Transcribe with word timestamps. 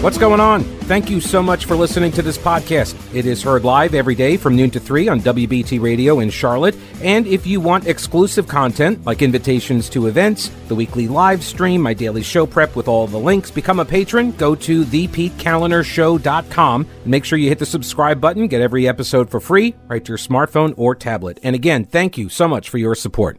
What's 0.00 0.16
going 0.16 0.40
on? 0.40 0.64
Thank 0.84 1.10
you 1.10 1.20
so 1.20 1.42
much 1.42 1.66
for 1.66 1.76
listening 1.76 2.10
to 2.12 2.22
this 2.22 2.38
podcast. 2.38 2.96
It 3.14 3.26
is 3.26 3.42
heard 3.42 3.64
live 3.64 3.94
every 3.94 4.14
day 4.14 4.38
from 4.38 4.56
noon 4.56 4.70
to 4.70 4.80
3 4.80 5.08
on 5.08 5.20
WBT 5.20 5.78
Radio 5.78 6.20
in 6.20 6.30
Charlotte. 6.30 6.74
And 7.02 7.26
if 7.26 7.46
you 7.46 7.60
want 7.60 7.86
exclusive 7.86 8.48
content 8.48 9.04
like 9.04 9.20
invitations 9.20 9.90
to 9.90 10.06
events, 10.06 10.50
the 10.68 10.74
weekly 10.74 11.06
live 11.06 11.44
stream, 11.44 11.82
my 11.82 11.92
daily 11.92 12.22
show 12.22 12.46
prep 12.46 12.76
with 12.76 12.88
all 12.88 13.08
the 13.08 13.18
links, 13.18 13.50
become 13.50 13.78
a 13.78 13.84
patron, 13.84 14.32
go 14.32 14.54
to 14.54 14.86
thepetekalinershow.com. 14.86 16.86
Make 17.04 17.26
sure 17.26 17.38
you 17.38 17.50
hit 17.50 17.58
the 17.58 17.66
subscribe 17.66 18.22
button, 18.22 18.48
get 18.48 18.62
every 18.62 18.88
episode 18.88 19.30
for 19.30 19.38
free 19.38 19.74
right 19.86 20.02
to 20.02 20.12
your 20.12 20.16
smartphone 20.16 20.72
or 20.78 20.94
tablet. 20.94 21.38
And 21.42 21.54
again, 21.54 21.84
thank 21.84 22.16
you 22.16 22.30
so 22.30 22.48
much 22.48 22.70
for 22.70 22.78
your 22.78 22.94
support. 22.94 23.38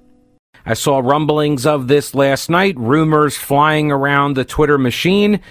I 0.63 0.75
saw 0.75 0.99
rumblings 0.99 1.65
of 1.65 1.87
this 1.87 2.13
last 2.13 2.51
night, 2.51 2.77
rumors 2.77 3.35
flying 3.35 3.91
around 3.91 4.35
the 4.35 4.45
Twitter 4.45 4.77
machine 4.77 5.41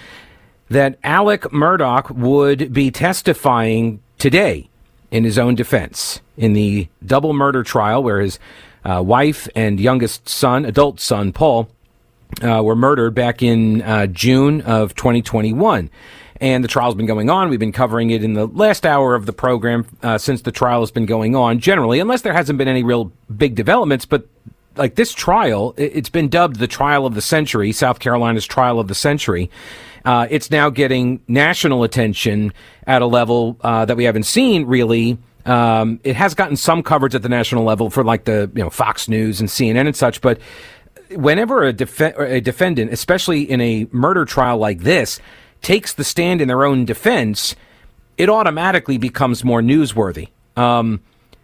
that 0.71 0.97
Alec 1.03 1.41
Murdaugh 1.51 2.09
would 2.11 2.71
be 2.71 2.91
testifying 2.91 3.99
today 4.17 4.69
in 5.11 5.25
his 5.25 5.37
own 5.37 5.53
defense 5.53 6.21
in 6.37 6.53
the 6.53 6.87
double 7.05 7.33
murder 7.33 7.61
trial 7.61 8.01
where 8.01 8.21
his 8.21 8.39
uh, 8.85 9.03
wife 9.05 9.49
and 9.53 9.81
youngest 9.81 10.29
son, 10.29 10.63
adult 10.63 11.01
son, 11.01 11.33
Paul, 11.33 11.67
uh, 12.41 12.63
were 12.63 12.75
murdered 12.77 13.13
back 13.13 13.43
in 13.43 13.81
uh, 13.81 14.07
June 14.07 14.61
of 14.61 14.95
2021. 14.95 15.89
And 16.39 16.63
the 16.63 16.69
trial's 16.69 16.95
been 16.95 17.05
going 17.05 17.29
on. 17.29 17.49
We've 17.49 17.59
been 17.59 17.73
covering 17.73 18.09
it 18.09 18.23
in 18.23 18.33
the 18.33 18.47
last 18.47 18.85
hour 18.85 19.13
of 19.13 19.25
the 19.25 19.33
program 19.33 19.85
uh, 20.01 20.17
since 20.17 20.41
the 20.41 20.53
trial 20.53 20.79
has 20.79 20.89
been 20.89 21.05
going 21.05 21.35
on, 21.35 21.59
generally, 21.59 21.99
unless 21.99 22.21
there 22.21 22.33
hasn't 22.33 22.57
been 22.57 22.69
any 22.69 22.81
real 22.81 23.11
big 23.35 23.55
developments. 23.55 24.05
But 24.05 24.25
like 24.77 24.95
this 24.95 25.13
trial, 25.13 25.73
it's 25.75 26.09
been 26.09 26.29
dubbed 26.29 26.59
the 26.59 26.67
trial 26.67 27.05
of 27.05 27.13
the 27.13 27.21
century, 27.21 27.73
South 27.73 27.99
Carolina's 27.99 28.45
trial 28.45 28.79
of 28.79 28.87
the 28.87 28.95
century. 28.95 29.51
Uh, 30.05 30.27
it's 30.29 30.49
now 30.49 30.69
getting 30.69 31.21
national 31.27 31.83
attention 31.83 32.53
at 32.87 33.01
a 33.01 33.05
level 33.05 33.57
uh, 33.61 33.85
that 33.85 33.97
we 33.97 34.03
haven't 34.03 34.23
seen 34.23 34.65
really. 34.65 35.17
Um, 35.45 35.99
it 36.03 36.15
has 36.15 36.35
gotten 36.35 36.55
some 36.55 36.83
coverage 36.83 37.15
at 37.15 37.23
the 37.23 37.29
national 37.29 37.63
level 37.63 37.89
for 37.89 38.03
like 38.03 38.25
the 38.25 38.51
you 38.53 38.63
know 38.63 38.69
Fox 38.69 39.07
News 39.07 39.39
and 39.39 39.49
CNN 39.49 39.87
and 39.87 39.95
such, 39.95 40.21
but 40.21 40.39
whenever 41.15 41.63
a, 41.63 41.73
def- 41.73 41.99
a 41.99 42.41
defendant, 42.41 42.91
especially 42.93 43.43
in 43.43 43.61
a 43.61 43.87
murder 43.91 44.25
trial 44.25 44.57
like 44.57 44.79
this, 44.79 45.19
takes 45.61 45.93
the 45.93 46.03
stand 46.03 46.41
in 46.41 46.47
their 46.47 46.63
own 46.63 46.85
defense, 46.85 47.55
it 48.17 48.29
automatically 48.29 48.97
becomes 48.97 49.43
more 49.43 49.61
newsworthy. 49.61 50.29
Um, 50.55 51.01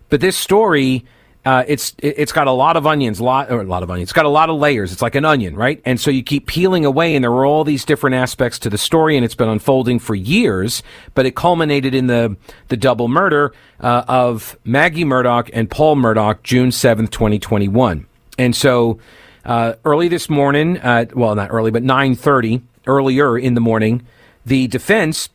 but 0.09 0.21
this 0.21 0.37
story 0.37 1.05
uh, 1.47 1.63
it's 1.65 1.95
it's 1.99 2.33
got 2.33 2.47
a 2.47 2.51
lot 2.51 2.75
of 2.75 2.85
onions, 2.85 3.21
lot 3.21 3.49
or 3.49 3.61
a 3.61 3.63
lot 3.63 3.81
of 3.81 3.89
onions. 3.89 4.07
It's 4.07 4.13
got 4.13 4.25
a 4.25 4.29
lot 4.29 4.49
of 4.49 4.59
layers. 4.59 4.91
It's 4.91 5.01
like 5.01 5.15
an 5.15 5.23
onion, 5.23 5.55
right? 5.55 5.81
And 5.85 5.97
so 5.97 6.11
you 6.11 6.21
keep 6.21 6.45
peeling 6.45 6.83
away, 6.83 7.15
and 7.15 7.23
there 7.23 7.31
are 7.31 7.45
all 7.45 7.63
these 7.63 7.85
different 7.85 8.17
aspects 8.17 8.59
to 8.59 8.69
the 8.69 8.77
story, 8.77 9.15
and 9.15 9.23
it's 9.23 9.33
been 9.33 9.47
unfolding 9.47 9.99
for 9.99 10.13
years. 10.13 10.83
But 11.15 11.25
it 11.25 11.37
culminated 11.37 11.95
in 11.95 12.07
the 12.07 12.35
the 12.67 12.75
double 12.75 13.07
murder 13.07 13.53
uh, 13.79 14.03
of 14.09 14.57
Maggie 14.65 15.05
Murdaugh 15.05 15.49
and 15.53 15.71
Paul 15.71 15.95
Murdaugh, 15.95 16.43
June 16.43 16.73
seventh, 16.73 17.11
twenty 17.11 17.39
twenty 17.39 17.69
one. 17.69 18.07
And 18.37 18.53
so 18.53 18.99
uh, 19.45 19.75
early 19.85 20.09
this 20.09 20.29
morning, 20.29 20.81
well, 20.83 21.33
not 21.33 21.49
early, 21.49 21.71
but 21.71 21.81
nine 21.81 22.15
thirty, 22.15 22.61
earlier 22.87 23.37
in 23.37 23.53
the 23.53 23.61
morning, 23.61 24.05
the 24.45 24.67
defense 24.67 25.29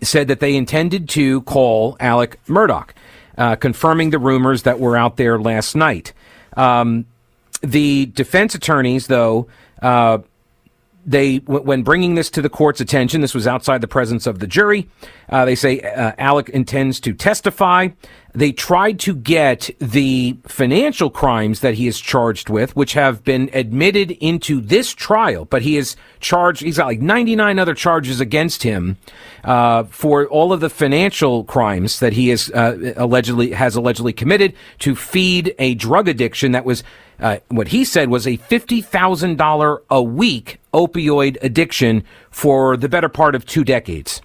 said 0.00 0.28
that 0.28 0.40
they 0.40 0.56
intended 0.56 1.06
to 1.10 1.42
call 1.42 1.98
Alec 2.00 2.40
Murdaugh 2.46 2.88
uh, 3.36 3.56
confirming 3.56 4.10
the 4.10 4.18
rumors 4.18 4.62
that 4.62 4.80
were 4.80 4.96
out 4.96 5.16
there 5.16 5.38
last 5.38 5.74
night. 5.74 6.12
Um, 6.56 7.06
the 7.62 8.06
defense 8.06 8.54
attorneys, 8.54 9.06
though, 9.06 9.48
uh, 9.82 10.18
they 11.06 11.36
when 11.38 11.82
bringing 11.82 12.14
this 12.14 12.30
to 12.30 12.42
the 12.42 12.48
court's 12.48 12.80
attention, 12.80 13.20
this 13.20 13.34
was 13.34 13.46
outside 13.46 13.80
the 13.80 13.88
presence 13.88 14.26
of 14.26 14.38
the 14.38 14.46
jury. 14.46 14.88
Uh, 15.28 15.44
they 15.44 15.54
say 15.54 15.80
uh, 15.80 16.12
Alec 16.18 16.48
intends 16.50 17.00
to 17.00 17.12
testify. 17.12 17.88
They 18.34 18.50
tried 18.50 18.98
to 19.00 19.14
get 19.14 19.70
the 19.78 20.36
financial 20.46 21.08
crimes 21.08 21.60
that 21.60 21.74
he 21.74 21.86
is 21.86 22.00
charged 22.00 22.50
with, 22.50 22.74
which 22.74 22.94
have 22.94 23.22
been 23.22 23.48
admitted 23.52 24.10
into 24.10 24.60
this 24.60 24.92
trial, 24.92 25.44
but 25.44 25.62
he 25.62 25.76
is 25.76 25.94
charged. 26.18 26.62
He's 26.62 26.78
got 26.78 26.86
like 26.86 27.00
99 27.00 27.58
other 27.60 27.74
charges 27.74 28.20
against 28.20 28.64
him 28.64 28.96
uh, 29.44 29.84
for 29.84 30.26
all 30.26 30.52
of 30.52 30.60
the 30.60 30.70
financial 30.70 31.44
crimes 31.44 32.00
that 32.00 32.12
he 32.12 32.30
is 32.30 32.50
uh, 32.50 32.94
allegedly 32.96 33.52
has 33.52 33.76
allegedly 33.76 34.12
committed 34.12 34.54
to 34.80 34.96
feed 34.96 35.54
a 35.60 35.74
drug 35.74 36.08
addiction 36.08 36.52
that 36.52 36.64
was 36.64 36.82
uh, 37.20 37.38
what 37.48 37.68
he 37.68 37.84
said 37.84 38.08
was 38.08 38.26
a 38.26 38.36
$50,000 38.36 39.78
a 39.90 40.02
week 40.02 40.58
opioid 40.74 41.38
addiction 41.40 42.04
for 42.30 42.76
the 42.76 42.88
better 42.88 43.08
part 43.08 43.34
of 43.34 43.46
two 43.46 43.64
decades. 43.64 44.20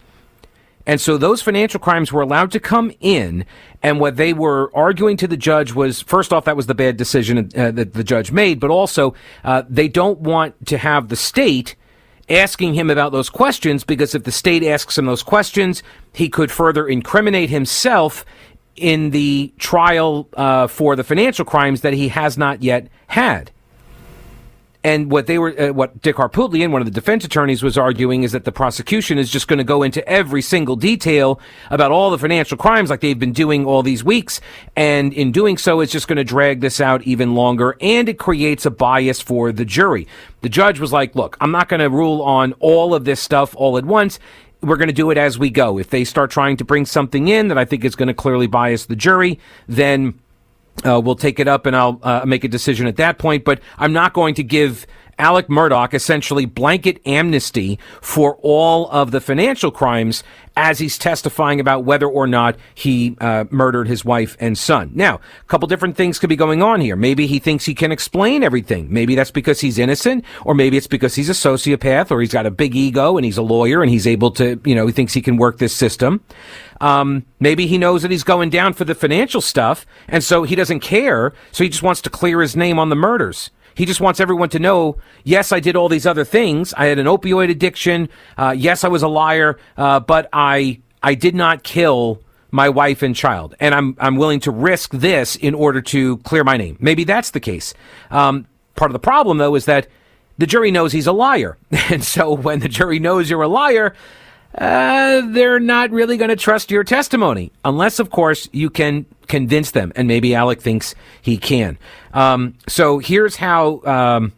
And 0.86 1.00
so 1.00 1.18
those 1.18 1.42
financial 1.42 1.80
crimes 1.80 2.12
were 2.12 2.22
allowed 2.22 2.52
to 2.52 2.60
come 2.60 2.92
in. 3.00 3.46
And 3.84 4.00
what 4.00 4.16
they 4.16 4.34
were 4.34 4.72
arguing 4.76 5.18
to 5.18 5.28
the 5.28 5.38
judge 5.38 5.74
was 5.74 6.02
first 6.02 6.34
off, 6.34 6.46
that 6.46 6.58
was 6.58 6.66
the 6.66 6.74
bad 6.74 6.98
decision 6.98 7.50
uh, 7.56 7.72
that 7.72 7.94
the 7.94 8.04
judge 8.04 8.32
made, 8.32 8.60
but 8.60 8.72
also 8.72 9.14
uh, 9.44 9.64
they 9.70 9.88
don't 9.88 10.20
want 10.20 10.66
to 10.66 10.80
have 10.80 11.10
the 11.10 11.16
state 11.16 11.76
asking 12.28 12.74
him 12.74 12.90
about 12.90 13.12
those 13.12 13.30
questions 13.30 13.84
because 13.84 14.16
if 14.16 14.24
the 14.24 14.32
state 14.32 14.64
asks 14.64 14.98
him 14.98 15.06
those 15.06 15.24
questions, 15.24 15.84
he 16.14 16.28
could 16.28 16.52
further 16.52 16.88
incriminate 16.88 17.50
himself 17.50 18.26
in 18.76 19.12
the 19.12 19.54
trial 19.60 20.28
uh, 20.34 20.68
for 20.68 20.96
the 20.96 21.04
financial 21.04 21.46
crimes 21.46 21.82
that 21.82 21.94
he 21.94 22.08
has 22.08 22.38
not 22.38 22.64
yet 22.64 22.88
had. 23.08 23.52
And 24.82 25.12
what 25.12 25.28
they 25.28 25.38
were, 25.38 25.60
uh, 25.60 25.74
what 25.74 26.02
Dick 26.02 26.16
Harpootlian, 26.16 26.72
one 26.72 26.82
of 26.82 26.86
the 26.86 26.92
defense 26.92 27.26
attorneys, 27.26 27.62
was 27.62 27.78
arguing 27.78 28.24
is 28.24 28.32
that 28.32 28.46
the 28.46 28.52
prosecution 28.52 29.18
is 29.18 29.30
just 29.30 29.50
going 29.50 29.58
to 29.58 29.66
go 29.66 29.84
into 29.84 30.08
every 30.08 30.42
single 30.42 30.78
detail 30.78 31.40
about 31.70 31.92
all 31.92 32.12
the 32.12 32.18
financial 32.18 32.58
crimes 32.58 32.90
like 32.90 33.02
they've 33.02 33.20
been 33.20 33.34
doing 33.34 33.66
all 33.66 33.84
these 33.84 34.06
weeks. 34.06 34.40
And 34.78 35.12
in 35.14 35.34
doing 35.34 35.58
so, 35.58 35.82
it's 35.82 35.92
just 35.92 36.08
going 36.08 36.18
to 36.18 36.24
drag 36.24 36.62
this 36.62 36.80
out 36.80 37.04
even 37.04 37.36
longer. 37.36 37.76
And 37.82 38.08
it 38.08 38.18
creates 38.18 38.66
a 38.66 38.72
bias 38.72 39.20
for 39.20 39.52
the 39.52 39.66
jury. 39.66 40.08
The 40.42 40.50
judge 40.50 40.80
was 40.80 40.94
like, 40.94 41.14
look, 41.14 41.36
I'm 41.42 41.52
not 41.52 41.68
going 41.68 41.82
to 41.82 41.90
rule 41.90 42.22
on 42.22 42.54
all 42.60 42.96
of 42.96 43.04
this 43.04 43.20
stuff 43.20 43.54
all 43.58 43.78
at 43.78 43.86
once 43.86 44.18
we're 44.62 44.76
going 44.76 44.90
to 44.90 44.94
do 44.94 45.10
it 45.10 45.18
as 45.18 45.40
we 45.40 45.50
go. 45.50 45.78
If 45.78 45.90
they 45.90 46.04
start 46.04 46.32
trying 46.32 46.58
to 46.58 46.66
bring 46.66 46.86
something 46.86 47.30
in 47.30 47.48
that 47.48 47.58
I 47.58 47.64
think 47.64 47.86
is 47.86 47.96
going 47.96 48.08
to 48.08 48.14
clearly 48.14 48.48
bias 48.48 48.88
the 48.88 48.96
jury, 48.96 49.40
then 49.68 50.20
uh, 50.86 51.00
we'll 51.04 51.16
take 51.16 51.40
it 51.40 51.48
up 51.48 51.66
and 51.66 51.76
I'll 51.76 52.00
uh, 52.04 52.24
make 52.26 52.44
a 52.44 52.48
decision 52.48 52.88
at 52.88 52.98
that 52.98 53.18
point. 53.18 53.44
But 53.44 53.62
I'm 53.78 53.94
not 53.94 54.14
going 54.14 54.36
to 54.36 54.44
give 54.44 54.86
Alec 55.20 55.48
Murdaugh 55.48 55.94
essentially 55.94 56.46
blanket 56.46 57.00
amnesty 57.06 57.78
for 58.02 58.38
all 58.42 58.90
of 58.90 59.12
the 59.12 59.22
financial 59.22 59.70
crimes 59.70 60.24
as 60.56 60.80
he's 60.80 60.98
testifying 60.98 61.60
about 61.60 61.86
whether 61.86 62.08
or 62.08 62.28
not 62.28 62.58
he 62.74 63.16
uh, 63.22 63.46
murdered 63.50 63.88
his 63.88 64.04
wife 64.04 64.36
and 64.40 64.58
son. 64.58 64.92
Now, 64.94 65.16
a 65.16 65.46
couple 65.46 65.68
different 65.68 65.96
things 65.96 66.20
could 66.20 66.30
be 66.30 66.36
going 66.36 66.62
on 66.62 66.82
here. 66.82 66.96
Maybe 66.96 67.28
he 67.28 67.40
thinks 67.40 67.66
he 67.66 67.74
can 67.76 67.92
explain 67.92 68.44
everything. 68.44 68.92
Maybe 68.92 69.16
that's 69.16 69.32
because 69.32 69.62
he's 69.62 69.78
innocent, 69.78 70.26
or 70.44 70.54
maybe 70.54 70.76
it's 70.76 70.88
because 70.88 71.16
he's 71.16 71.30
a 71.30 71.34
sociopath, 71.34 72.12
or 72.12 72.20
he's 72.20 72.34
got 72.34 72.46
a 72.46 72.52
big 72.52 72.76
ego 72.76 73.18
and 73.18 73.24
he's 73.24 73.38
a 73.38 73.42
lawyer 73.42 73.82
and 73.82 73.90
he's 73.90 74.08
able 74.08 74.32
to, 74.32 74.60
you 74.66 74.76
know, 74.76 74.86
he 74.86 74.92
thinks 74.92 75.14
he 75.14 75.22
can 75.22 75.38
work 75.38 75.60
this 75.60 75.76
system. 75.76 76.24
Um, 76.82 77.26
maybe 77.40 77.68
he 77.68 77.78
knows 77.78 78.02
that 78.02 78.12
he's 78.12 78.24
going 78.24 78.50
down 78.50 78.74
for 78.74 78.86
the 78.86 78.96
financial 78.96 79.42
stuff, 79.42 79.86
and 80.08 80.24
so 80.24 80.44
he 80.44 80.56
doesn't 80.56 80.80
care. 80.82 81.34
So 81.52 81.64
he 81.64 81.70
just 81.70 81.84
wants 81.84 82.02
to 82.02 82.10
clear 82.10 82.42
his 82.42 82.56
name 82.56 82.80
on 82.80 82.90
the 82.90 82.96
murders. 82.96 83.50
He 83.80 83.86
just 83.86 84.02
wants 84.02 84.20
everyone 84.20 84.50
to 84.50 84.60
know, 84.60 84.98
yes, 85.24 85.54
I 85.54 85.62
did 85.62 85.78
all 85.78 85.88
these 85.88 86.06
other 86.06 86.26
things. 86.26 86.74
I 86.74 86.88
had 86.88 87.00
an 87.00 87.06
opioid 87.06 87.50
addiction. 87.50 88.10
Uh, 88.38 88.54
yes, 88.56 88.84
I 88.84 88.90
was 88.90 89.04
a 89.04 89.08
liar, 89.08 89.58
uh, 89.78 90.02
but 90.02 90.28
I 90.34 90.82
I 91.02 91.16
did 91.16 91.34
not 91.34 91.64
kill 91.64 92.22
my 92.52 92.68
wife 92.68 93.02
and 93.04 93.16
child, 93.16 93.56
and 93.58 93.74
I'm 93.74 93.96
I'm 93.98 94.18
willing 94.18 94.42
to 94.42 94.52
risk 94.52 94.92
this 94.92 95.38
in 95.38 95.56
order 95.56 95.82
to 95.82 96.18
clear 96.18 96.44
my 96.44 96.58
name. 96.58 96.76
Maybe 96.82 97.06
that's 97.06 97.32
the 97.32 97.40
case. 97.40 97.74
Um, 98.12 98.48
part 98.76 98.92
of 98.92 98.94
the 98.94 99.00
problem, 99.00 99.38
though, 99.38 99.56
is 99.56 99.64
that 99.64 99.88
the 100.38 100.46
jury 100.46 100.72
knows 100.72 100.92
he's 100.92 101.08
a 101.08 101.14
liar, 101.14 101.58
and 101.72 102.04
so 102.04 102.34
when 102.34 102.60
the 102.60 102.68
jury 102.68 103.00
knows 103.00 103.30
you're 103.30 103.44
a 103.44 103.48
liar, 103.48 103.96
uh, 104.56 105.22
they're 105.28 105.60
not 105.60 105.92
really 105.92 106.18
going 106.18 106.30
to 106.30 106.36
trust 106.36 106.72
your 106.72 106.84
testimony, 106.84 107.52
unless, 107.64 108.00
of 108.00 108.10
course, 108.10 108.50
you 108.52 108.70
can 108.70 109.06
convince 109.28 109.72
them. 109.72 109.92
And 109.96 110.08
maybe 110.08 110.34
Alec 110.34 110.62
thinks 110.62 110.96
he 111.22 111.38
can. 111.38 111.78
Um, 112.14 112.56
so 112.68 113.00
here's 113.00 113.36
how. 113.36 113.82
Um, 113.86 114.34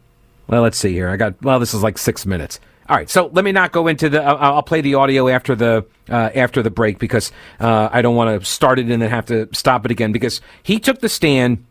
well, 0.47 0.61
let's 0.61 0.77
see 0.77 0.91
here. 0.91 1.09
I 1.09 1.15
got. 1.15 1.41
Well, 1.41 1.59
this 1.59 1.73
is 1.73 1.81
like 1.81 1.97
six 1.97 2.25
minutes. 2.25 2.59
All 2.89 2.97
right, 2.97 3.09
so 3.09 3.27
let 3.27 3.45
me 3.45 3.53
not 3.53 3.71
go 3.71 3.87
into 3.87 4.09
the. 4.09 4.21
I'll, 4.21 4.55
I'll 4.55 4.63
play 4.63 4.81
the 4.81 4.95
audio 4.95 5.29
after 5.29 5.55
the 5.55 5.85
uh, 6.09 6.29
after 6.35 6.61
the 6.61 6.69
break 6.69 6.99
because 6.99 7.31
uh, 7.61 7.87
I 7.89 8.01
don't 8.01 8.15
want 8.17 8.41
to 8.41 8.45
start 8.45 8.79
it 8.79 8.89
and 8.89 9.01
then 9.01 9.09
have 9.09 9.27
to 9.27 9.47
stop 9.53 9.85
it 9.85 9.91
again 9.91 10.11
because 10.11 10.41
he 10.61 10.77
took 10.77 10.99
the 10.99 11.07
stand 11.07 11.65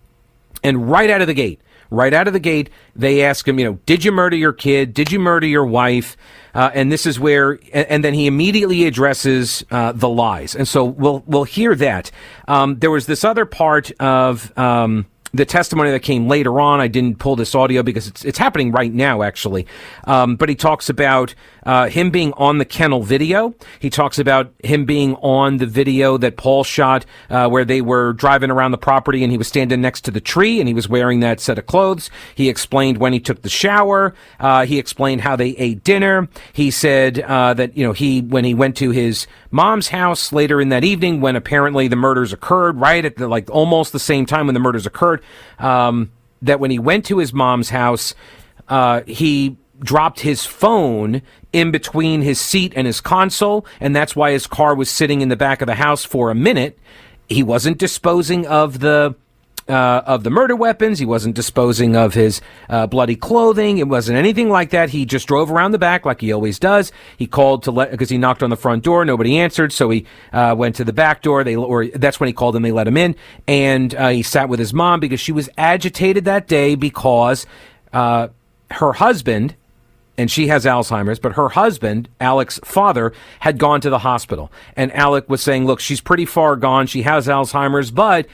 and 0.62 0.90
right 0.90 1.10
out 1.10 1.20
of 1.20 1.26
the 1.26 1.34
gate, 1.34 1.60
right 1.90 2.12
out 2.12 2.26
of 2.26 2.32
the 2.32 2.40
gate, 2.40 2.70
they 2.94 3.22
ask 3.22 3.46
him, 3.46 3.58
you 3.58 3.64
know, 3.64 3.78
did 3.86 4.04
you 4.04 4.12
murder 4.12 4.36
your 4.36 4.52
kid? 4.52 4.94
Did 4.94 5.12
you 5.12 5.18
murder 5.18 5.46
your 5.46 5.66
wife? 5.66 6.16
Uh, 6.54 6.70
and 6.74 6.90
this 6.90 7.06
is 7.06 7.20
where, 7.20 7.58
and, 7.72 8.04
then 8.04 8.14
he 8.14 8.26
immediately 8.26 8.86
addresses 8.86 9.64
uh, 9.70 9.92
the 9.92 10.08
lies. 10.08 10.56
And 10.56 10.66
so 10.66 10.84
we'll 10.84 11.22
we'll 11.26 11.44
hear 11.44 11.74
that. 11.76 12.10
Um, 12.48 12.78
there 12.78 12.90
was 12.90 13.06
this 13.06 13.22
other 13.24 13.44
part 13.44 13.92
of 14.00 14.56
um, 14.58 15.06
the 15.32 15.44
testimony 15.44 15.90
that 15.90 16.00
came 16.00 16.28
later 16.28 16.60
on. 16.60 16.80
I 16.80 16.88
didn't 16.88 17.18
pull 17.18 17.36
this 17.36 17.54
audio 17.54 17.82
because 17.82 18.08
it's 18.08 18.24
it's 18.24 18.38
happening 18.38 18.72
right 18.72 18.92
now, 18.92 19.22
actually. 19.22 19.66
Um, 20.04 20.36
but 20.36 20.48
he 20.48 20.54
talks 20.54 20.88
about 20.88 21.34
uh, 21.64 21.88
him 21.88 22.10
being 22.10 22.32
on 22.34 22.58
the 22.58 22.64
kennel 22.64 23.02
video. 23.02 23.54
He 23.78 23.90
talks 23.90 24.18
about 24.18 24.52
him 24.62 24.84
being 24.84 25.14
on 25.16 25.58
the 25.58 25.66
video 25.66 26.16
that 26.18 26.36
Paul 26.36 26.64
shot, 26.64 27.06
uh, 27.28 27.48
where 27.48 27.64
they 27.64 27.80
were 27.80 28.12
driving 28.12 28.50
around 28.50 28.70
the 28.70 28.78
property 28.78 29.22
and 29.22 29.30
he 29.30 29.38
was 29.38 29.48
standing 29.48 29.80
next 29.80 30.02
to 30.02 30.10
the 30.10 30.20
tree 30.20 30.60
and 30.60 30.68
he 30.68 30.74
was 30.74 30.88
wearing 30.88 31.20
that 31.20 31.40
set 31.40 31.58
of 31.58 31.66
clothes. 31.66 32.10
He 32.34 32.48
explained 32.48 32.98
when 32.98 33.12
he 33.12 33.20
took 33.20 33.42
the 33.42 33.48
shower. 33.48 34.14
Uh, 34.38 34.66
he 34.66 34.78
explained 34.78 35.20
how 35.20 35.36
they 35.36 35.50
ate 35.50 35.84
dinner. 35.84 36.28
He 36.52 36.70
said 36.70 37.20
uh, 37.20 37.54
that 37.54 37.76
you 37.76 37.84
know 37.84 37.92
he 37.92 38.20
when 38.20 38.44
he 38.44 38.54
went 38.54 38.76
to 38.78 38.90
his 38.90 39.26
mom's 39.50 39.88
house 39.88 40.32
later 40.32 40.60
in 40.60 40.68
that 40.70 40.84
evening 40.84 41.20
when 41.20 41.36
apparently 41.36 41.88
the 41.88 41.96
murders 41.96 42.32
occurred, 42.32 42.80
right 42.80 43.04
at 43.04 43.16
the 43.16 43.28
like 43.28 43.50
almost 43.50 43.92
the 43.92 43.98
same 43.98 44.26
time 44.26 44.46
when 44.46 44.54
the 44.54 44.60
murders 44.60 44.86
occurred 44.86 45.22
um, 45.58 46.10
that 46.42 46.60
when 46.60 46.70
he 46.70 46.78
went 46.78 47.04
to 47.06 47.18
his 47.18 47.32
mom's 47.32 47.70
house, 47.70 48.14
uh, 48.68 49.02
he 49.06 49.56
dropped 49.80 50.20
his 50.20 50.44
phone 50.46 51.22
in 51.52 51.70
between 51.70 52.22
his 52.22 52.40
seat 52.40 52.72
and 52.76 52.86
his 52.86 53.00
console, 53.00 53.66
and 53.80 53.94
that's 53.94 54.14
why 54.14 54.32
his 54.32 54.46
car 54.46 54.74
was 54.74 54.90
sitting 54.90 55.20
in 55.20 55.28
the 55.28 55.36
back 55.36 55.60
of 55.60 55.66
the 55.66 55.74
house 55.74 56.04
for 56.04 56.30
a 56.30 56.34
minute. 56.34 56.78
He 57.28 57.42
wasn't 57.42 57.78
disposing 57.78 58.46
of 58.46 58.80
the 58.80 59.14
uh, 59.68 60.02
of 60.04 60.24
the 60.24 60.30
murder 60.30 60.56
weapons. 60.56 60.98
He 60.98 61.06
wasn't 61.06 61.36
disposing 61.36 61.96
of 61.96 62.14
his 62.14 62.40
uh, 62.68 62.86
bloody 62.88 63.14
clothing. 63.14 63.78
It 63.78 63.88
wasn't 63.88 64.18
anything 64.18 64.48
like 64.48 64.70
that. 64.70 64.90
He 64.90 65.06
just 65.06 65.28
drove 65.28 65.50
around 65.50 65.70
the 65.70 65.78
back 65.78 66.04
like 66.04 66.20
he 66.20 66.32
always 66.32 66.58
does. 66.58 66.90
He 67.16 67.26
called 67.26 67.62
to 67.64 67.70
let 67.70 67.92
because 67.92 68.10
he 68.10 68.18
knocked 68.18 68.42
on 68.42 68.50
the 68.50 68.56
front 68.56 68.82
door. 68.82 69.04
Nobody 69.04 69.38
answered, 69.38 69.72
so 69.72 69.90
he 69.90 70.06
uh, 70.32 70.54
went 70.58 70.74
to 70.76 70.84
the 70.84 70.92
back 70.92 71.22
door. 71.22 71.44
They 71.44 71.56
or 71.56 71.86
that's 71.86 72.18
when 72.18 72.26
he 72.26 72.32
called 72.32 72.54
them. 72.54 72.62
They 72.62 72.72
let 72.72 72.88
him 72.88 72.96
in, 72.96 73.14
and 73.46 73.94
uh, 73.94 74.08
he 74.08 74.22
sat 74.22 74.48
with 74.48 74.58
his 74.58 74.74
mom 74.74 75.00
because 75.00 75.20
she 75.20 75.32
was 75.32 75.48
agitated 75.56 76.24
that 76.24 76.48
day 76.48 76.74
because 76.74 77.46
uh, 77.92 78.28
her 78.72 78.94
husband 78.94 79.54
and 80.20 80.30
she 80.30 80.48
has 80.48 80.66
Alzheimer's, 80.66 81.18
but 81.18 81.32
her 81.32 81.48
husband, 81.48 82.06
Alec's 82.20 82.60
father, 82.62 83.14
had 83.38 83.56
gone 83.56 83.80
to 83.80 83.88
the 83.88 84.00
hospital. 84.00 84.52
And 84.76 84.92
Alec 84.92 85.30
was 85.30 85.42
saying, 85.42 85.64
look, 85.64 85.80
she's 85.80 86.02
pretty 86.02 86.26
far 86.26 86.56
gone. 86.56 86.86
She 86.86 87.00
has 87.02 87.26
Alzheimer's, 87.26 87.90
but 87.90 88.26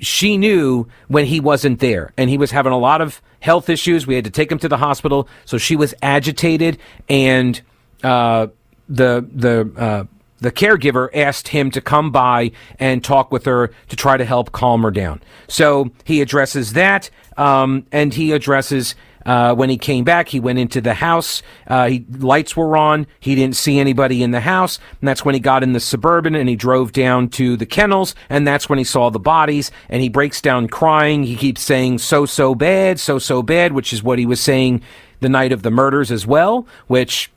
she 0.00 0.38
knew 0.38 0.88
when 1.08 1.26
he 1.26 1.38
wasn't 1.38 1.80
there 1.80 2.14
and 2.16 2.30
he 2.30 2.38
was 2.38 2.52
having 2.52 2.72
a 2.72 2.78
lot 2.78 3.02
of 3.02 3.20
health 3.40 3.68
issues. 3.68 4.06
We 4.06 4.14
had 4.14 4.24
to 4.24 4.30
take 4.30 4.50
him 4.50 4.58
to 4.60 4.68
the 4.68 4.78
hospital. 4.78 5.28
So 5.44 5.58
she 5.58 5.76
was 5.76 5.92
agitated 6.00 6.78
and, 7.06 7.60
uh, 8.02 8.46
the, 8.88 9.28
the, 9.30 9.70
uh, 9.76 10.04
the 10.40 10.52
caregiver 10.52 11.10
asked 11.14 11.48
him 11.48 11.70
to 11.72 11.82
come 11.82 12.10
by 12.12 12.52
and 12.78 13.04
talk 13.04 13.30
with 13.30 13.44
her 13.44 13.72
to 13.90 13.96
try 13.96 14.16
to 14.16 14.24
help 14.24 14.52
calm 14.52 14.84
her 14.84 14.90
down. 14.90 15.22
So 15.48 15.90
he 16.04 16.22
addresses 16.22 16.72
that, 16.72 17.10
um, 17.36 17.84
and 17.92 18.14
he 18.14 18.32
addresses 18.32 18.94
uh, 19.26 19.54
when 19.54 19.68
he 19.68 19.76
came 19.76 20.04
back, 20.04 20.28
he 20.28 20.40
went 20.40 20.58
into 20.58 20.80
the 20.80 20.94
house. 20.94 21.42
Uh, 21.66 21.88
he, 21.88 22.06
lights 22.18 22.56
were 22.56 22.76
on. 22.76 23.06
He 23.20 23.34
didn't 23.34 23.56
see 23.56 23.78
anybody 23.78 24.22
in 24.22 24.30
the 24.30 24.40
house. 24.40 24.78
And 25.00 25.08
that's 25.08 25.24
when 25.24 25.34
he 25.34 25.40
got 25.40 25.62
in 25.62 25.72
the 25.72 25.80
suburban 25.80 26.34
and 26.34 26.48
he 26.48 26.56
drove 26.56 26.92
down 26.92 27.28
to 27.30 27.56
the 27.56 27.66
kennels. 27.66 28.14
And 28.30 28.46
that's 28.46 28.68
when 28.68 28.78
he 28.78 28.84
saw 28.84 29.10
the 29.10 29.18
bodies. 29.18 29.70
And 29.88 30.00
he 30.00 30.08
breaks 30.08 30.40
down 30.40 30.68
crying. 30.68 31.24
He 31.24 31.36
keeps 31.36 31.60
saying, 31.60 31.98
so, 31.98 32.24
so 32.24 32.54
bad, 32.54 33.00
so, 33.00 33.18
so 33.18 33.42
bad, 33.42 33.72
which 33.72 33.92
is 33.92 34.02
what 34.02 34.18
he 34.18 34.26
was 34.26 34.40
saying 34.40 34.80
the 35.20 35.28
night 35.28 35.50
of 35.50 35.62
the 35.62 35.70
murders 35.70 36.12
as 36.12 36.26
well, 36.26 36.66
which 36.86 37.30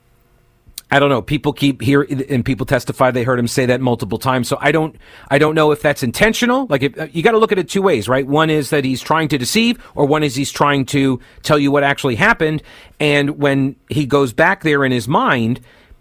I 0.90 0.98
don't 0.98 1.08
know. 1.08 1.22
People 1.22 1.52
keep 1.52 1.80
here 1.80 2.02
and 2.02 2.44
people 2.44 2.66
testify 2.66 3.10
they 3.10 3.22
heard 3.22 3.38
him 3.38 3.46
say 3.46 3.66
that 3.66 3.80
multiple 3.80 4.18
times. 4.18 4.48
So 4.48 4.58
I 4.60 4.72
don't, 4.72 4.96
I 5.30 5.38
don't 5.38 5.54
know 5.54 5.70
if 5.70 5.82
that's 5.82 6.02
intentional. 6.02 6.66
Like 6.68 6.82
if, 6.82 7.14
you 7.14 7.22
got 7.22 7.32
to 7.32 7.38
look 7.38 7.52
at 7.52 7.58
it 7.58 7.68
two 7.68 7.82
ways, 7.82 8.08
right? 8.08 8.26
One 8.26 8.50
is 8.50 8.70
that 8.70 8.84
he's 8.84 9.00
trying 9.00 9.28
to 9.28 9.38
deceive 9.38 9.78
or 9.94 10.06
one 10.06 10.22
is 10.22 10.34
he's 10.34 10.50
trying 10.50 10.86
to 10.86 11.20
tell 11.42 11.58
you 11.58 11.70
what 11.70 11.84
actually 11.84 12.16
happened. 12.16 12.62
And 12.98 13.38
when 13.38 13.76
he 13.88 14.04
goes 14.04 14.32
back 14.32 14.62
there 14.62 14.84
in 14.84 14.90
his 14.90 15.06
mind, 15.06 15.60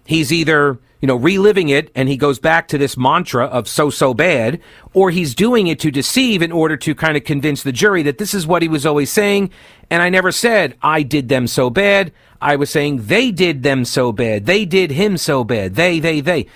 he's 0.10 0.34
either, 0.34 0.80
you 1.02 1.08
know, 1.08 1.16
reliving 1.16 1.70
it 1.70 1.92
and 1.94 2.10
he 2.10 2.18
goes 2.18 2.40
back 2.40 2.68
to 2.70 2.80
this 2.80 2.98
mantra 2.98 3.46
of 3.46 3.68
so, 3.68 3.92
so 3.92 4.12
bad, 4.12 4.60
or 4.92 5.12
he's 5.12 5.36
doing 5.36 5.68
it 5.68 5.80
to 5.82 5.92
deceive 5.92 6.42
in 6.42 6.52
order 6.52 6.76
to 6.76 6.96
kind 6.96 7.16
of 7.16 7.24
convince 7.24 7.62
the 7.62 7.72
jury 7.72 8.02
that 8.02 8.18
this 8.18 8.34
is 8.34 8.48
what 8.48 8.64
he 8.64 8.68
was 8.68 8.88
always 8.88 9.12
saying. 9.12 9.52
And 9.92 10.02
I 10.02 10.10
never 10.10 10.32
said 10.32 10.76
I 10.82 11.04
did 11.04 11.30
them 11.30 11.46
so 11.46 11.70
bad. 11.70 12.12
I 12.42 12.56
was 12.56 12.72
saying 12.72 13.06
they 13.06 13.30
did 13.30 13.62
them 13.62 13.86
so 13.86 14.12
bad. 14.12 14.48
They 14.48 14.66
did 14.66 14.90
him 14.90 15.16
so 15.16 15.44
bad. 15.44 15.76
They, 15.76 16.00
they, 16.00 16.22
they. 16.22 16.48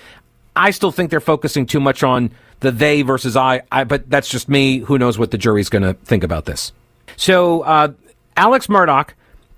I 0.56 0.72
still 0.72 0.90
think 0.90 1.10
they're 1.10 1.20
focusing 1.20 1.64
too 1.64 1.80
much 1.80 2.02
on 2.02 2.32
the 2.58 2.72
they 2.72 3.02
versus 3.02 3.36
I, 3.36 3.62
I 3.70 3.84
but 3.84 4.10
that's 4.10 4.28
just 4.28 4.48
me. 4.48 4.78
Who 4.78 4.98
knows 4.98 5.16
what 5.16 5.30
the 5.30 5.38
jury's 5.38 5.68
going 5.68 5.82
to 5.82 5.94
think 5.94 6.24
about 6.24 6.46
this? 6.46 6.72
So, 7.16 7.60
uh, 7.60 7.92
Alex 8.36 8.66
Murdaugh 8.66 9.10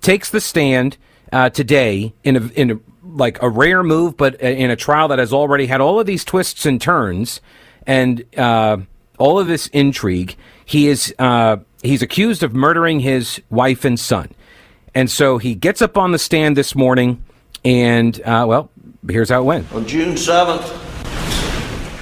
takes 0.02 0.28
the 0.28 0.40
stand 0.40 0.98
uh, 1.32 1.48
today 1.48 2.12
in 2.24 2.36
a, 2.36 2.46
in 2.48 2.70
a, 2.72 2.78
like 3.16 3.42
a 3.42 3.48
rare 3.48 3.82
move, 3.82 4.16
but 4.16 4.34
in 4.40 4.70
a 4.70 4.76
trial 4.76 5.08
that 5.08 5.18
has 5.18 5.32
already 5.32 5.66
had 5.66 5.80
all 5.80 5.98
of 5.98 6.06
these 6.06 6.24
twists 6.24 6.66
and 6.66 6.80
turns 6.80 7.40
and 7.86 8.24
uh, 8.36 8.78
all 9.18 9.38
of 9.38 9.46
this 9.46 9.68
intrigue. 9.68 10.36
He 10.64 10.88
is 10.88 11.14
uh, 11.18 11.58
he's 11.82 12.02
accused 12.02 12.42
of 12.42 12.54
murdering 12.54 13.00
his 13.00 13.40
wife 13.50 13.84
and 13.84 13.98
son. 13.98 14.32
And 14.94 15.10
so 15.10 15.38
he 15.38 15.54
gets 15.54 15.82
up 15.82 15.96
on 15.98 16.12
the 16.12 16.18
stand 16.18 16.56
this 16.56 16.74
morning, 16.74 17.22
and 17.64 18.20
uh, 18.22 18.46
well, 18.48 18.70
here's 19.08 19.28
how 19.28 19.42
it 19.42 19.44
went. 19.44 19.72
On 19.72 19.86
June 19.86 20.14
7th, 20.14 20.66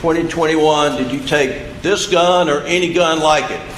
2021, 0.00 0.96
did 0.96 1.12
you 1.12 1.20
take 1.26 1.82
this 1.82 2.06
gun 2.06 2.48
or 2.48 2.60
any 2.60 2.92
gun 2.92 3.20
like 3.20 3.50
it 3.50 3.73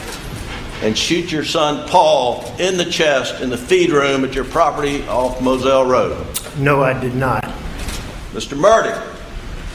and 0.83 0.97
shoot 0.97 1.33
your 1.33 1.45
son 1.45 1.89
Paul 1.89 2.45
in 2.59 2.77
the 2.77 2.85
chest 2.85 3.41
in 3.41 3.51
the 3.51 3.57
feed 3.57 3.91
room 3.91 4.25
at 4.25 4.35
your 4.35 4.45
property 4.45 5.07
off 5.09 5.41
Moselle 5.41 5.87
Road? 5.87 6.27
No, 6.59 6.83
I 6.83 6.99
did 6.99 7.15
not. 7.15 7.45
Mr. 8.33 8.59
Murdaugh, 8.59 9.03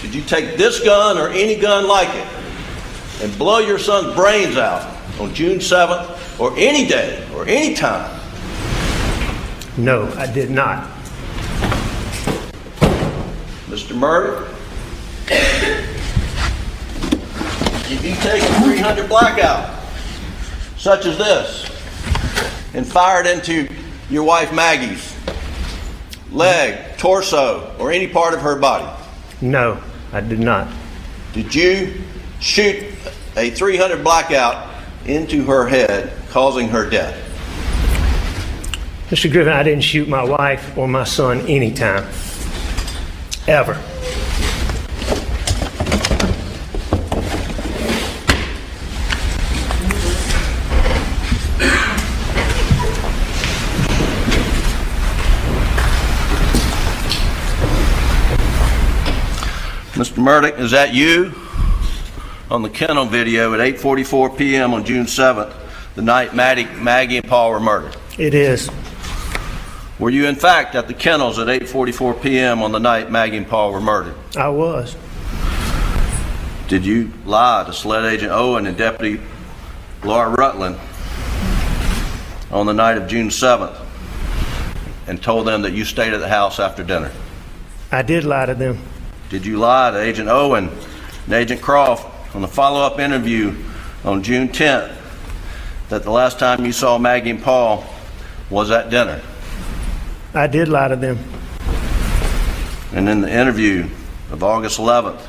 did 0.02 0.14
you 0.14 0.22
take 0.22 0.58
this 0.58 0.84
gun 0.84 1.18
or 1.18 1.30
any 1.30 1.56
gun 1.56 1.88
like 1.88 2.10
it 2.10 2.28
and 3.24 3.36
blow 3.38 3.60
your 3.60 3.80
son's 3.80 4.16
brains 4.16 4.58
out 4.58 4.88
on 5.20 5.34
June 5.34 5.58
7th 5.58 6.40
or 6.40 6.54
any 6.58 6.88
day 6.88 7.28
or 7.34 7.46
any 7.48 7.74
time? 7.74 8.20
No, 9.78 10.08
I 10.14 10.32
did 10.32 10.52
not. 10.52 10.88
Mr. 13.68 13.96
Murdaugh, 13.96 14.48
if 17.90 18.06
you 18.06 18.14
take 18.16 18.44
a 18.44 18.62
300 18.62 19.10
blackout, 19.10 19.81
such 20.82 21.06
as 21.06 21.16
this, 21.16 21.66
and 22.74 22.88
fire 22.88 23.24
it 23.24 23.28
into 23.28 23.72
your 24.10 24.24
wife 24.24 24.52
Maggie's 24.52 25.16
leg, 26.32 26.98
torso, 26.98 27.76
or 27.78 27.92
any 27.92 28.08
part 28.08 28.34
of 28.34 28.42
her 28.42 28.56
body? 28.56 28.90
No, 29.42 29.80
I 30.12 30.22
did 30.22 30.40
not. 30.40 30.68
Did 31.34 31.54
you 31.54 32.02
shoot 32.40 32.84
a 33.38 33.52
300 33.52 34.04
blackout 34.04 34.74
into 35.06 35.44
her 35.44 35.68
head, 35.68 36.14
causing 36.32 36.68
her 36.70 36.90
death? 36.90 37.16
Mr. 39.12 39.32
Griffin, 39.32 39.54
I 39.54 39.62
didn't 39.62 39.84
shoot 39.84 40.08
my 40.08 40.24
wife 40.24 40.76
or 40.76 40.88
my 40.88 41.04
son 41.04 41.42
anytime. 41.42 42.12
Ever. 43.48 43.80
Mr. 60.02 60.18
Murdaugh, 60.18 60.58
is 60.58 60.72
that 60.72 60.96
you 60.96 61.32
on 62.50 62.64
the 62.64 62.70
kennel 62.72 63.06
video 63.06 63.54
at 63.54 63.60
8:44 63.60 64.36
p.m. 64.36 64.74
on 64.74 64.84
June 64.84 65.06
7th, 65.06 65.54
the 65.94 66.02
night 66.02 66.34
Maddie, 66.34 66.66
Maggie 66.66 67.18
and 67.18 67.28
Paul 67.28 67.52
were 67.52 67.60
murdered? 67.60 67.96
It 68.18 68.34
is. 68.34 68.72
Were 70.00 70.10
you 70.10 70.26
in 70.26 70.34
fact 70.34 70.74
at 70.74 70.88
the 70.88 70.96
kennels 70.96 71.38
at 71.38 71.46
8:44 71.46 72.20
p.m. 72.20 72.64
on 72.64 72.72
the 72.72 72.80
night 72.80 73.12
Maggie 73.12 73.38
and 73.38 73.48
Paul 73.48 73.72
were 73.74 73.80
murdered? 73.80 74.16
I 74.36 74.50
was. 74.50 74.96
Did 76.68 76.84
you 76.84 77.14
lie 77.24 77.64
to 77.68 77.72
SLED 77.72 78.06
Agent 78.06 78.32
Owen 78.32 78.66
and 78.66 78.76
Deputy 78.76 79.22
Laura 80.04 80.32
Rutland 80.32 80.80
on 82.50 82.66
the 82.66 82.74
night 82.74 82.98
of 82.98 83.08
June 83.08 83.30
7th 83.30 83.80
and 85.06 85.22
told 85.22 85.46
them 85.46 85.62
that 85.62 85.74
you 85.74 85.86
stayed 85.86 86.12
at 86.12 86.22
the 86.22 86.28
house 86.28 86.60
after 86.60 86.84
dinner? 86.84 87.12
I 87.92 88.02
did 88.02 88.24
lie 88.24 88.48
to 88.48 88.56
them. 88.56 88.80
Did 89.32 89.46
you 89.46 89.60
lie 89.60 89.92
to 89.92 89.98
Agent 89.98 90.28
Owen 90.28 90.70
and 91.24 91.34
Agent 91.34 91.62
Croft 91.62 92.36
on 92.36 92.42
the 92.42 92.50
follow-up 92.50 93.00
interview 93.00 93.56
on 94.04 94.24
June 94.24 94.50
10th 94.50 94.94
that 95.88 96.04
the 96.04 96.12
last 96.12 96.38
time 96.38 96.66
you 96.66 96.74
saw 96.74 96.98
Maggie 96.98 97.30
and 97.30 97.42
Paul 97.42 97.86
was 98.50 98.72
at 98.72 98.90
dinner? 98.90 99.22
I 100.34 100.48
did 100.48 100.68
lie 100.68 100.90
to 100.90 100.98
them. 100.98 101.18
And 102.92 103.08
in 103.08 103.22
the 103.22 103.32
interview 103.32 103.88
of 104.32 104.44
August 104.44 104.78
11th, 104.80 105.22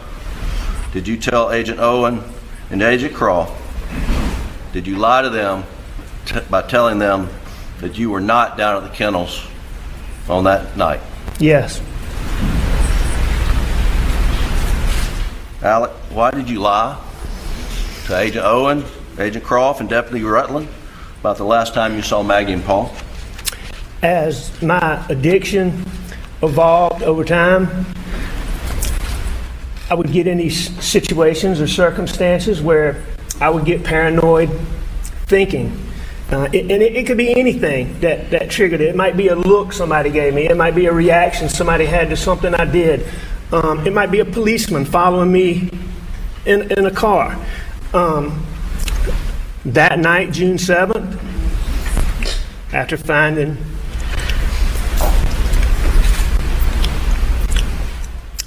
did 0.92 1.06
you 1.06 1.16
tell 1.16 1.52
Agent 1.52 1.78
Owen 1.78 2.24
and 2.70 2.82
Agent 2.82 3.14
Croft, 3.14 3.56
did 4.72 4.84
you 4.84 4.96
lie 4.96 5.22
to 5.22 5.30
them 5.30 5.62
t- 6.24 6.40
by 6.50 6.62
telling 6.62 6.98
them 6.98 7.28
that 7.78 7.96
you 7.96 8.10
were 8.10 8.20
not 8.20 8.56
down 8.56 8.82
at 8.82 8.90
the 8.90 8.96
kennels 8.96 9.46
on 10.28 10.42
that 10.42 10.76
night? 10.76 11.00
Yes. 11.38 11.80
Alec, 15.62 15.92
why 16.10 16.32
did 16.32 16.50
you 16.50 16.58
lie 16.58 17.00
to 18.06 18.18
Agent 18.18 18.44
Owen, 18.44 18.84
Agent 19.16 19.44
Croft, 19.44 19.78
and 19.78 19.88
Deputy 19.88 20.24
Rutland 20.24 20.66
about 21.20 21.36
the 21.36 21.44
last 21.44 21.72
time 21.72 21.94
you 21.94 22.02
saw 22.02 22.20
Maggie 22.20 22.52
and 22.52 22.64
Paul? 22.64 22.92
As 24.02 24.60
my 24.60 25.06
addiction 25.08 25.84
evolved 26.42 27.04
over 27.04 27.24
time, 27.24 27.86
I 29.88 29.94
would 29.94 30.10
get 30.10 30.26
in 30.26 30.38
these 30.38 30.82
situations 30.84 31.60
or 31.60 31.68
circumstances 31.68 32.60
where 32.60 33.04
I 33.40 33.48
would 33.48 33.64
get 33.64 33.84
paranoid 33.84 34.50
thinking. 35.26 35.80
Uh, 36.32 36.48
it, 36.52 36.72
and 36.72 36.82
it, 36.82 36.96
it 36.96 37.06
could 37.06 37.18
be 37.18 37.38
anything 37.38 38.00
that, 38.00 38.30
that 38.30 38.50
triggered 38.50 38.80
it. 38.80 38.88
It 38.88 38.96
might 38.96 39.16
be 39.16 39.28
a 39.28 39.36
look 39.36 39.72
somebody 39.72 40.10
gave 40.10 40.34
me. 40.34 40.48
It 40.48 40.56
might 40.56 40.74
be 40.74 40.86
a 40.86 40.92
reaction 40.92 41.48
somebody 41.48 41.84
had 41.84 42.08
to 42.10 42.16
something 42.16 42.52
I 42.52 42.64
did. 42.64 43.06
Um, 43.52 43.86
it 43.86 43.92
might 43.92 44.10
be 44.10 44.20
a 44.20 44.24
policeman 44.24 44.86
following 44.86 45.30
me 45.30 45.68
in, 46.46 46.72
in 46.72 46.86
a 46.86 46.90
car. 46.90 47.38
Um, 47.92 48.46
that 49.66 49.98
night, 49.98 50.32
June 50.32 50.56
7th, 50.56 51.22
after 52.72 52.96
finding 52.96 53.58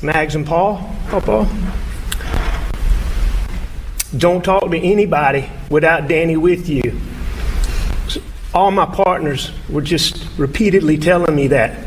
Mags 0.01 0.33
and 0.33 0.43
Paul, 0.43 0.89
Paul, 1.09 1.47
don't 4.17 4.43
talk 4.43 4.71
to 4.71 4.77
anybody 4.79 5.47
without 5.69 6.07
Danny 6.07 6.35
with 6.35 6.67
you. 6.67 7.00
All 8.55 8.71
my 8.71 8.88
partners 8.88 9.51
were 9.69 9.83
just 9.83 10.27
repeatedly 10.39 10.97
telling 10.97 11.35
me 11.35 11.47
that. 11.50 11.84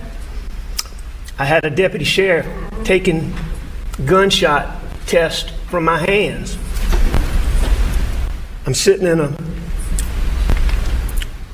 I 1.40 1.44
had 1.44 1.64
a 1.64 1.70
deputy 1.70 2.04
sheriff 2.04 2.46
taking 2.82 3.32
gunshot 4.04 4.76
test 5.06 5.52
from 5.70 5.84
my 5.84 5.98
hands. 5.98 6.58
I'm 8.66 8.74
sitting 8.74 9.06
in 9.06 9.20
a 9.20 9.36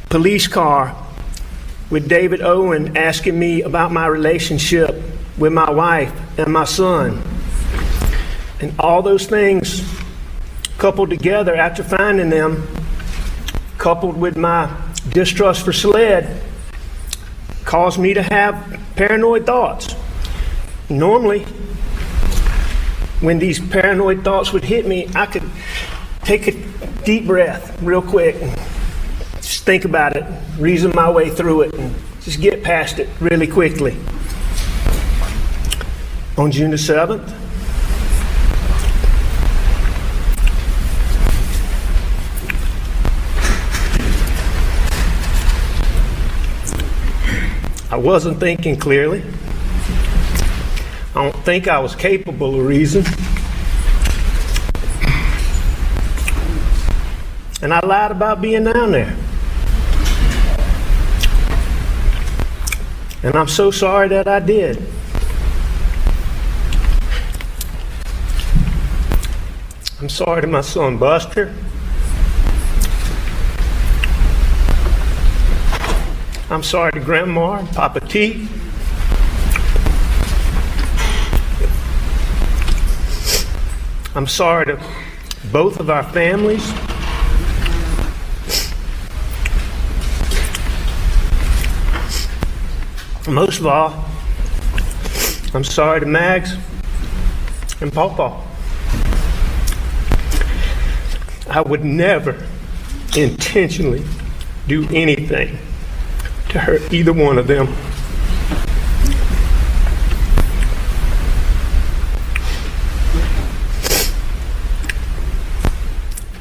police 0.09 0.49
car 0.49 0.97
with 1.91 2.09
David 2.09 2.41
Owen 2.41 2.97
asking 2.97 3.39
me 3.39 3.61
about 3.61 3.93
my 3.93 4.07
relationship 4.07 5.03
with 5.37 5.53
my 5.53 5.71
wife 5.71 6.13
and 6.39 6.51
my 6.51 6.65
son. 6.65 7.23
And 8.61 8.73
all 8.79 9.03
those 9.03 9.27
things 9.27 9.87
coupled 10.79 11.11
together 11.11 11.55
after 11.55 11.85
finding 11.85 12.31
them, 12.31 12.67
coupled 13.77 14.17
with 14.17 14.39
my 14.39 14.75
distrust 15.11 15.63
for 15.63 15.75
SLED, 15.75 16.41
caused 17.67 17.99
me 18.01 18.15
to 18.15 18.23
have 18.23 18.81
paranoid 18.97 19.47
thoughts. 19.47 19.95
Normally, 20.89 21.45
when 23.21 23.39
these 23.39 23.59
paranoid 23.59 24.23
thoughts 24.23 24.53
would 24.53 24.65
hit 24.65 24.87
me, 24.87 25.09
I 25.15 25.27
could 25.27 25.45
take 26.23 26.47
a 26.47 26.53
deep 27.05 27.27
breath 27.27 27.81
real 27.83 28.03
quick 28.03 28.37
and 28.41 28.55
just 29.37 29.65
think 29.65 29.85
about 29.85 30.17
it, 30.17 30.25
reason 30.59 30.93
my 30.95 31.11
way 31.11 31.31
through 31.31 31.63
it, 31.63 31.75
and 31.75 31.95
just 32.23 32.41
get 32.41 32.63
past 32.63 32.99
it 32.99 33.09
really 33.21 33.47
quickly. 33.47 33.97
On 36.37 36.51
June 36.51 36.71
the 36.71 36.77
7th, 36.77 37.44
I 47.95 47.97
wasn't 47.97 48.41
thinking 48.41 48.77
clearly. 48.77 49.23
I 51.15 51.31
don't 51.31 51.45
think 51.45 51.69
I 51.69 51.79
was 51.79 51.95
capable 51.95 52.59
of 52.59 52.67
reason. 52.67 53.05
And 57.63 57.73
I 57.73 57.79
lied 57.87 58.11
about 58.11 58.43
being 58.43 58.65
down 58.65 58.91
there. 58.91 59.17
And 63.23 63.37
I'm 63.37 63.47
so 63.47 63.71
sorry 63.71 64.09
that 64.09 64.27
I 64.27 64.41
did. 64.41 64.79
I'm 70.01 70.09
sorry 70.09 70.41
to 70.41 70.49
my 70.49 70.63
son 70.63 70.99
Buster. 70.99 71.55
I'm 76.55 76.63
sorry 76.63 76.93
to 76.93 77.01
Grandma 77.01 77.55
and 77.55 77.69
Papa 77.71 77.99
T. 77.99 78.49
I'm 84.15 84.29
sorry 84.29 84.67
to 84.67 84.81
both 85.51 85.81
of 85.81 85.91
our 85.91 86.05
families. 86.05 86.65
Most 93.29 93.59
of 93.59 93.67
all, 93.67 94.05
I'm 95.55 95.65
sorry 95.65 95.99
to 95.99 96.07
Mags 96.07 96.57
and 97.81 97.93
Pawpaw. 97.93 98.41
I 101.51 101.63
would 101.63 101.85
never 101.85 102.47
intentionally 103.17 104.05
do 104.69 104.87
anything 104.93 105.59
to 106.55 106.61
hurt 106.61 106.95
either 106.95 107.13
one 107.13 107.37
of 107.37 107.49
them. 107.49 107.67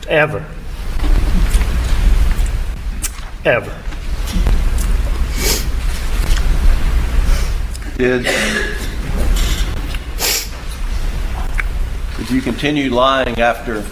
Ever. 0.08 0.46
Ever. 3.44 3.76
Did, 7.98 8.24
did 12.18 12.30
you 12.30 12.40
continue 12.42 12.92
lying 12.92 13.40
after 13.40 13.84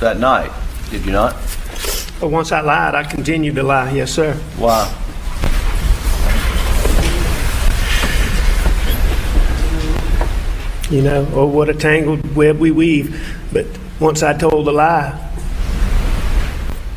that 0.00 0.18
night? 0.18 0.52
Did 0.90 1.06
you 1.06 1.12
not? 1.12 1.32
But 2.20 2.28
once 2.28 2.52
I 2.52 2.60
lied, 2.60 2.94
I 2.94 3.04
continued 3.04 3.54
to 3.54 3.62
lie. 3.62 3.92
Yes, 3.92 4.12
sir. 4.12 4.34
Why? 4.58 4.94
You 10.90 11.02
know, 11.02 11.28
oh, 11.32 11.46
what 11.46 11.68
a 11.68 11.74
tangled 11.74 12.34
web 12.34 12.58
we 12.58 12.70
weave. 12.70 13.38
But 13.52 13.66
once 14.00 14.22
I 14.22 14.32
told 14.36 14.66
a 14.68 14.72
lie, 14.72 15.24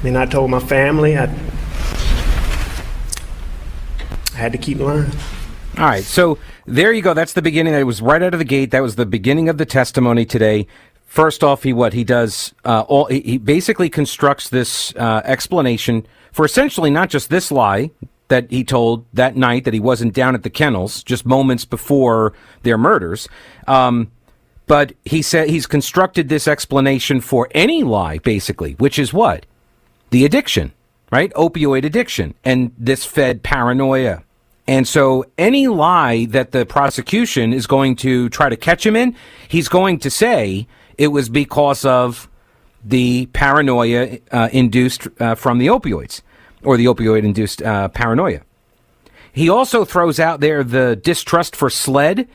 then 0.01 0.15
I 0.15 0.25
told 0.25 0.49
my 0.49 0.59
family, 0.59 1.17
I, 1.17 1.25
I 4.33 4.37
had 4.37 4.53
to 4.53 4.57
keep 4.57 4.79
lying. 4.79 5.11
All 5.77 5.85
right, 5.85 6.03
so 6.03 6.37
there 6.65 6.93
you 6.93 7.01
go. 7.01 7.13
That's 7.13 7.33
the 7.33 7.41
beginning. 7.41 7.73
That 7.73 7.85
was 7.85 8.01
right 8.01 8.21
out 8.21 8.33
of 8.33 8.39
the 8.39 8.45
gate. 8.45 8.71
That 8.71 8.81
was 8.81 8.95
the 8.95 9.05
beginning 9.05 9.49
of 9.49 9.57
the 9.57 9.65
testimony 9.65 10.25
today. 10.25 10.67
First 11.05 11.43
off, 11.43 11.63
he 11.63 11.73
what 11.73 11.91
he 11.91 12.05
does? 12.05 12.53
Uh, 12.63 12.81
all 12.87 13.05
he, 13.05 13.19
he 13.21 13.37
basically 13.37 13.89
constructs 13.89 14.47
this 14.47 14.95
uh, 14.95 15.21
explanation 15.25 16.07
for 16.31 16.45
essentially 16.45 16.89
not 16.89 17.09
just 17.09 17.29
this 17.29 17.51
lie 17.51 17.91
that 18.31 18.49
he 18.49 18.63
told 18.63 19.05
that 19.13 19.35
night 19.35 19.65
that 19.65 19.73
he 19.73 19.79
wasn't 19.79 20.13
down 20.13 20.35
at 20.35 20.43
the 20.43 20.49
kennels 20.49 21.03
just 21.03 21.25
moments 21.25 21.65
before 21.65 22.31
their 22.63 22.77
murders, 22.77 23.27
um, 23.67 24.09
but 24.67 24.93
he 25.03 25.21
said 25.21 25.49
he's 25.49 25.67
constructed 25.67 26.29
this 26.29 26.47
explanation 26.47 27.19
for 27.19 27.49
any 27.51 27.83
lie, 27.83 28.19
basically, 28.19 28.71
which 28.75 28.97
is 28.97 29.11
what 29.13 29.45
the 30.11 30.23
addiction, 30.23 30.71
right? 31.11 31.33
Opioid 31.33 31.83
addiction, 31.83 32.33
and 32.45 32.71
this 32.77 33.03
fed 33.03 33.43
paranoia. 33.43 34.23
And 34.65 34.87
so 34.87 35.25
any 35.37 35.67
lie 35.67 36.23
that 36.29 36.51
the 36.51 36.65
prosecution 36.65 37.51
is 37.51 37.67
going 37.67 37.97
to 37.97 38.29
try 38.29 38.47
to 38.47 38.55
catch 38.55 38.85
him 38.85 38.95
in, 38.95 39.13
he's 39.49 39.67
going 39.67 39.99
to 39.99 40.09
say 40.09 40.67
it 40.97 41.09
was 41.09 41.27
because 41.27 41.83
of 41.83 42.29
the 42.81 43.25
paranoia 43.33 44.19
uh, 44.31 44.47
induced 44.53 45.09
uh, 45.19 45.35
from 45.35 45.57
the 45.57 45.67
opioids 45.67 46.21
or 46.63 46.77
the 46.77 46.85
opioid 46.85 47.23
induced 47.23 47.61
uh, 47.61 47.87
paranoia. 47.89 48.41
He 49.33 49.49
also 49.49 49.85
throws 49.85 50.19
out 50.19 50.39
there 50.39 50.63
the 50.63 50.95
distrust 50.95 51.55
for 51.55 51.69
SLED 51.69 52.27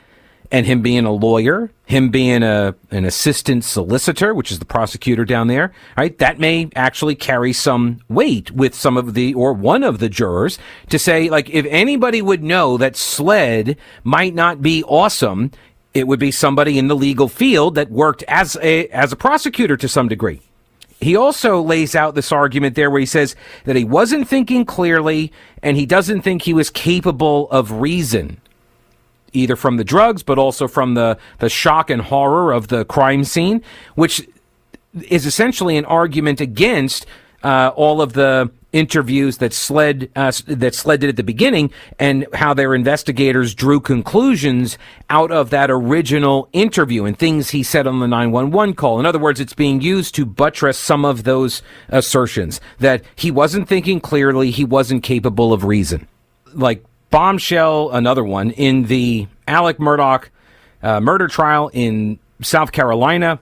and 0.50 0.66
him 0.66 0.80
being 0.80 1.04
a 1.04 1.12
lawyer, 1.12 1.70
him 1.86 2.10
being 2.10 2.42
a 2.42 2.74
an 2.90 3.04
assistant 3.04 3.64
solicitor, 3.64 4.34
which 4.34 4.50
is 4.50 4.58
the 4.58 4.64
prosecutor 4.64 5.24
down 5.24 5.48
there, 5.48 5.72
right? 5.96 6.16
That 6.18 6.38
may 6.38 6.70
actually 6.76 7.14
carry 7.14 7.52
some 7.52 8.00
weight 8.08 8.50
with 8.50 8.74
some 8.74 8.96
of 8.96 9.14
the 9.14 9.34
or 9.34 9.52
one 9.52 9.82
of 9.82 9.98
the 9.98 10.08
jurors 10.08 10.58
to 10.90 10.98
say 10.98 11.28
like 11.28 11.50
if 11.50 11.66
anybody 11.66 12.22
would 12.22 12.42
know 12.42 12.76
that 12.76 12.96
SLED 12.96 13.76
might 14.04 14.34
not 14.34 14.62
be 14.62 14.84
awesome, 14.84 15.50
it 15.94 16.06
would 16.06 16.20
be 16.20 16.30
somebody 16.30 16.78
in 16.78 16.88
the 16.88 16.96
legal 16.96 17.28
field 17.28 17.74
that 17.74 17.90
worked 17.90 18.22
as 18.24 18.56
a 18.62 18.86
as 18.88 19.12
a 19.12 19.16
prosecutor 19.16 19.76
to 19.76 19.88
some 19.88 20.08
degree. 20.08 20.42
He 21.00 21.16
also 21.16 21.60
lays 21.60 21.94
out 21.94 22.14
this 22.14 22.32
argument 22.32 22.74
there 22.74 22.90
where 22.90 23.00
he 23.00 23.06
says 23.06 23.36
that 23.64 23.76
he 23.76 23.84
wasn't 23.84 24.28
thinking 24.28 24.64
clearly 24.64 25.32
and 25.62 25.76
he 25.76 25.86
doesn't 25.86 26.22
think 26.22 26.42
he 26.42 26.54
was 26.54 26.70
capable 26.70 27.50
of 27.50 27.70
reason, 27.70 28.40
either 29.32 29.56
from 29.56 29.76
the 29.76 29.84
drugs, 29.84 30.22
but 30.22 30.38
also 30.38 30.66
from 30.66 30.94
the, 30.94 31.18
the 31.38 31.48
shock 31.48 31.90
and 31.90 32.02
horror 32.02 32.52
of 32.52 32.68
the 32.68 32.84
crime 32.86 33.24
scene, 33.24 33.62
which 33.94 34.26
is 35.08 35.26
essentially 35.26 35.76
an 35.76 35.84
argument 35.84 36.40
against 36.40 37.04
uh, 37.46 37.70
all 37.76 38.02
of 38.02 38.12
the 38.14 38.50
interviews 38.72 39.38
that 39.38 39.52
SLED 39.52 40.10
uh, 40.16 40.32
that 40.48 40.74
SLED 40.74 41.00
did 41.00 41.10
at 41.10 41.16
the 41.16 41.22
beginning, 41.22 41.70
and 41.96 42.26
how 42.34 42.52
their 42.52 42.74
investigators 42.74 43.54
drew 43.54 43.78
conclusions 43.78 44.76
out 45.10 45.30
of 45.30 45.50
that 45.50 45.70
original 45.70 46.48
interview 46.52 47.04
and 47.04 47.16
things 47.16 47.50
he 47.50 47.62
said 47.62 47.86
on 47.86 48.00
the 48.00 48.08
911 48.08 48.74
call. 48.74 48.98
In 48.98 49.06
other 49.06 49.20
words, 49.20 49.38
it's 49.38 49.54
being 49.54 49.80
used 49.80 50.12
to 50.16 50.26
buttress 50.26 50.76
some 50.76 51.04
of 51.04 51.22
those 51.22 51.62
assertions 51.88 52.60
that 52.80 53.04
he 53.14 53.30
wasn't 53.30 53.68
thinking 53.68 54.00
clearly, 54.00 54.50
he 54.50 54.64
wasn't 54.64 55.04
capable 55.04 55.52
of 55.52 55.62
reason. 55.62 56.08
Like 56.52 56.84
bombshell, 57.10 57.92
another 57.92 58.24
one 58.24 58.50
in 58.50 58.86
the 58.86 59.28
Alec 59.46 59.78
Murdaugh 59.78 60.24
uh, 60.82 60.98
murder 60.98 61.28
trial 61.28 61.70
in 61.72 62.18
South 62.42 62.72
Carolina, 62.72 63.38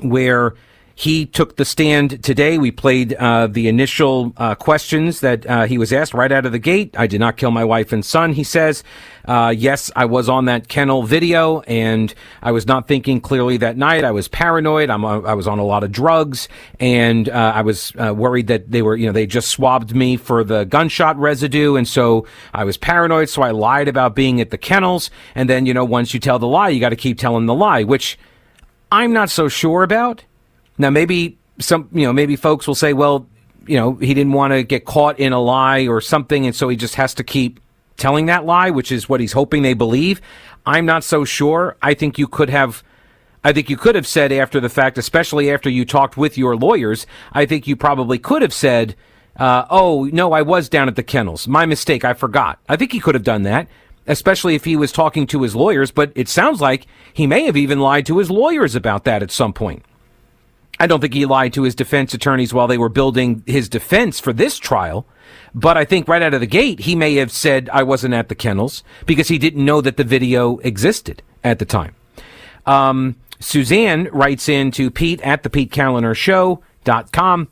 where 0.00 0.54
he 0.98 1.26
took 1.26 1.56
the 1.56 1.66
stand 1.66 2.24
today. 2.24 2.56
We 2.56 2.70
played 2.70 3.12
uh, 3.12 3.48
the 3.48 3.68
initial 3.68 4.32
uh, 4.38 4.54
questions 4.54 5.20
that 5.20 5.44
uh, 5.44 5.66
he 5.66 5.76
was 5.76 5.92
asked 5.92 6.14
right 6.14 6.32
out 6.32 6.46
of 6.46 6.52
the 6.52 6.58
gate. 6.58 6.96
I 6.98 7.06
did 7.06 7.20
not 7.20 7.36
kill 7.36 7.50
my 7.50 7.64
wife 7.64 7.92
and 7.92 8.02
son, 8.02 8.32
he 8.32 8.42
says. 8.42 8.82
Uh, 9.26 9.52
yes, 9.54 9.90
I 9.94 10.06
was 10.06 10.30
on 10.30 10.46
that 10.46 10.68
kennel 10.68 11.02
video 11.02 11.60
and 11.60 12.14
I 12.40 12.50
was 12.50 12.66
not 12.66 12.88
thinking 12.88 13.20
clearly 13.20 13.58
that 13.58 13.76
night. 13.76 14.04
I 14.04 14.10
was 14.10 14.26
paranoid. 14.26 14.88
I'm, 14.88 15.04
I 15.04 15.34
was 15.34 15.46
on 15.46 15.58
a 15.58 15.64
lot 15.66 15.84
of 15.84 15.92
drugs 15.92 16.48
and 16.80 17.28
uh, 17.28 17.52
I 17.54 17.60
was 17.60 17.94
worried 17.94 18.46
that 18.46 18.70
they 18.70 18.80
were, 18.80 18.96
you 18.96 19.04
know, 19.04 19.12
they 19.12 19.26
just 19.26 19.50
swabbed 19.50 19.94
me 19.94 20.16
for 20.16 20.44
the 20.44 20.64
gunshot 20.64 21.18
residue. 21.18 21.76
And 21.76 21.86
so 21.86 22.26
I 22.54 22.64
was 22.64 22.78
paranoid. 22.78 23.28
So 23.28 23.42
I 23.42 23.50
lied 23.50 23.88
about 23.88 24.14
being 24.14 24.40
at 24.40 24.48
the 24.48 24.56
kennels. 24.58 25.10
And 25.34 25.50
then, 25.50 25.66
you 25.66 25.74
know, 25.74 25.84
once 25.84 26.14
you 26.14 26.20
tell 26.20 26.38
the 26.38 26.48
lie, 26.48 26.70
you 26.70 26.80
got 26.80 26.88
to 26.88 26.96
keep 26.96 27.18
telling 27.18 27.44
the 27.44 27.54
lie, 27.54 27.82
which 27.82 28.18
I'm 28.90 29.12
not 29.12 29.28
so 29.28 29.48
sure 29.48 29.82
about. 29.82 30.24
Now, 30.78 30.90
maybe 30.90 31.38
some, 31.58 31.88
you 31.92 32.06
know, 32.06 32.12
maybe 32.12 32.36
folks 32.36 32.66
will 32.66 32.74
say, 32.74 32.92
well, 32.92 33.26
you 33.66 33.76
know, 33.76 33.94
he 33.94 34.14
didn't 34.14 34.32
want 34.32 34.52
to 34.52 34.62
get 34.62 34.84
caught 34.84 35.18
in 35.18 35.32
a 35.32 35.40
lie 35.40 35.86
or 35.86 36.00
something, 36.00 36.46
and 36.46 36.54
so 36.54 36.68
he 36.68 36.76
just 36.76 36.94
has 36.96 37.14
to 37.14 37.24
keep 37.24 37.60
telling 37.96 38.26
that 38.26 38.44
lie, 38.44 38.70
which 38.70 38.92
is 38.92 39.08
what 39.08 39.20
he's 39.20 39.32
hoping 39.32 39.62
they 39.62 39.74
believe. 39.74 40.20
I'm 40.64 40.86
not 40.86 41.04
so 41.04 41.24
sure. 41.24 41.76
I 41.82 41.94
think 41.94 42.18
you 42.18 42.28
could 42.28 42.50
have. 42.50 42.82
I 43.42 43.52
think 43.52 43.70
you 43.70 43.76
could 43.76 43.94
have 43.94 44.08
said 44.08 44.32
after 44.32 44.58
the 44.58 44.68
fact, 44.68 44.98
especially 44.98 45.52
after 45.52 45.70
you 45.70 45.84
talked 45.84 46.16
with 46.16 46.36
your 46.36 46.56
lawyers, 46.56 47.06
I 47.32 47.46
think 47.46 47.68
you 47.68 47.76
probably 47.76 48.18
could 48.18 48.42
have 48.42 48.52
said, 48.52 48.96
uh, 49.36 49.66
oh, 49.70 50.10
no, 50.12 50.32
I 50.32 50.42
was 50.42 50.68
down 50.68 50.88
at 50.88 50.96
the 50.96 51.04
kennels. 51.04 51.46
My 51.46 51.64
mistake. 51.64 52.04
I 52.04 52.14
forgot. 52.14 52.58
I 52.68 52.74
think 52.74 52.90
he 52.90 52.98
could 52.98 53.14
have 53.14 53.22
done 53.22 53.44
that, 53.44 53.68
especially 54.08 54.56
if 54.56 54.64
he 54.64 54.74
was 54.74 54.90
talking 54.90 55.28
to 55.28 55.42
his 55.42 55.54
lawyers, 55.54 55.92
but 55.92 56.10
it 56.16 56.28
sounds 56.28 56.60
like 56.60 56.86
he 57.12 57.26
may 57.28 57.44
have 57.44 57.56
even 57.56 57.78
lied 57.78 58.06
to 58.06 58.18
his 58.18 58.30
lawyers 58.30 58.74
about 58.74 59.04
that 59.04 59.22
at 59.22 59.30
some 59.30 59.52
point. 59.52 59.84
I 60.78 60.86
don't 60.86 61.00
think 61.00 61.14
he 61.14 61.26
lied 61.26 61.52
to 61.54 61.62
his 61.62 61.74
defense 61.74 62.12
attorneys 62.14 62.52
while 62.52 62.66
they 62.66 62.78
were 62.78 62.88
building 62.88 63.42
his 63.46 63.68
defense 63.68 64.20
for 64.20 64.32
this 64.32 64.58
trial. 64.58 65.06
But 65.54 65.76
I 65.78 65.84
think 65.84 66.06
right 66.06 66.22
out 66.22 66.34
of 66.34 66.40
the 66.40 66.46
gate, 66.46 66.80
he 66.80 66.94
may 66.94 67.14
have 67.14 67.32
said, 67.32 67.70
I 67.72 67.82
wasn't 67.82 68.14
at 68.14 68.28
the 68.28 68.34
kennels 68.34 68.84
because 69.06 69.28
he 69.28 69.38
didn't 69.38 69.64
know 69.64 69.80
that 69.80 69.96
the 69.96 70.04
video 70.04 70.58
existed 70.58 71.22
at 71.42 71.58
the 71.58 71.64
time. 71.64 71.94
Um, 72.66 73.16
Suzanne 73.40 74.08
writes 74.12 74.48
in 74.48 74.70
to 74.72 74.90
Pete 74.90 75.20
at 75.22 75.42
the 75.42 75.50
Pete 75.50 75.72
Kaliner 75.72 76.14
Show.com 76.14 77.48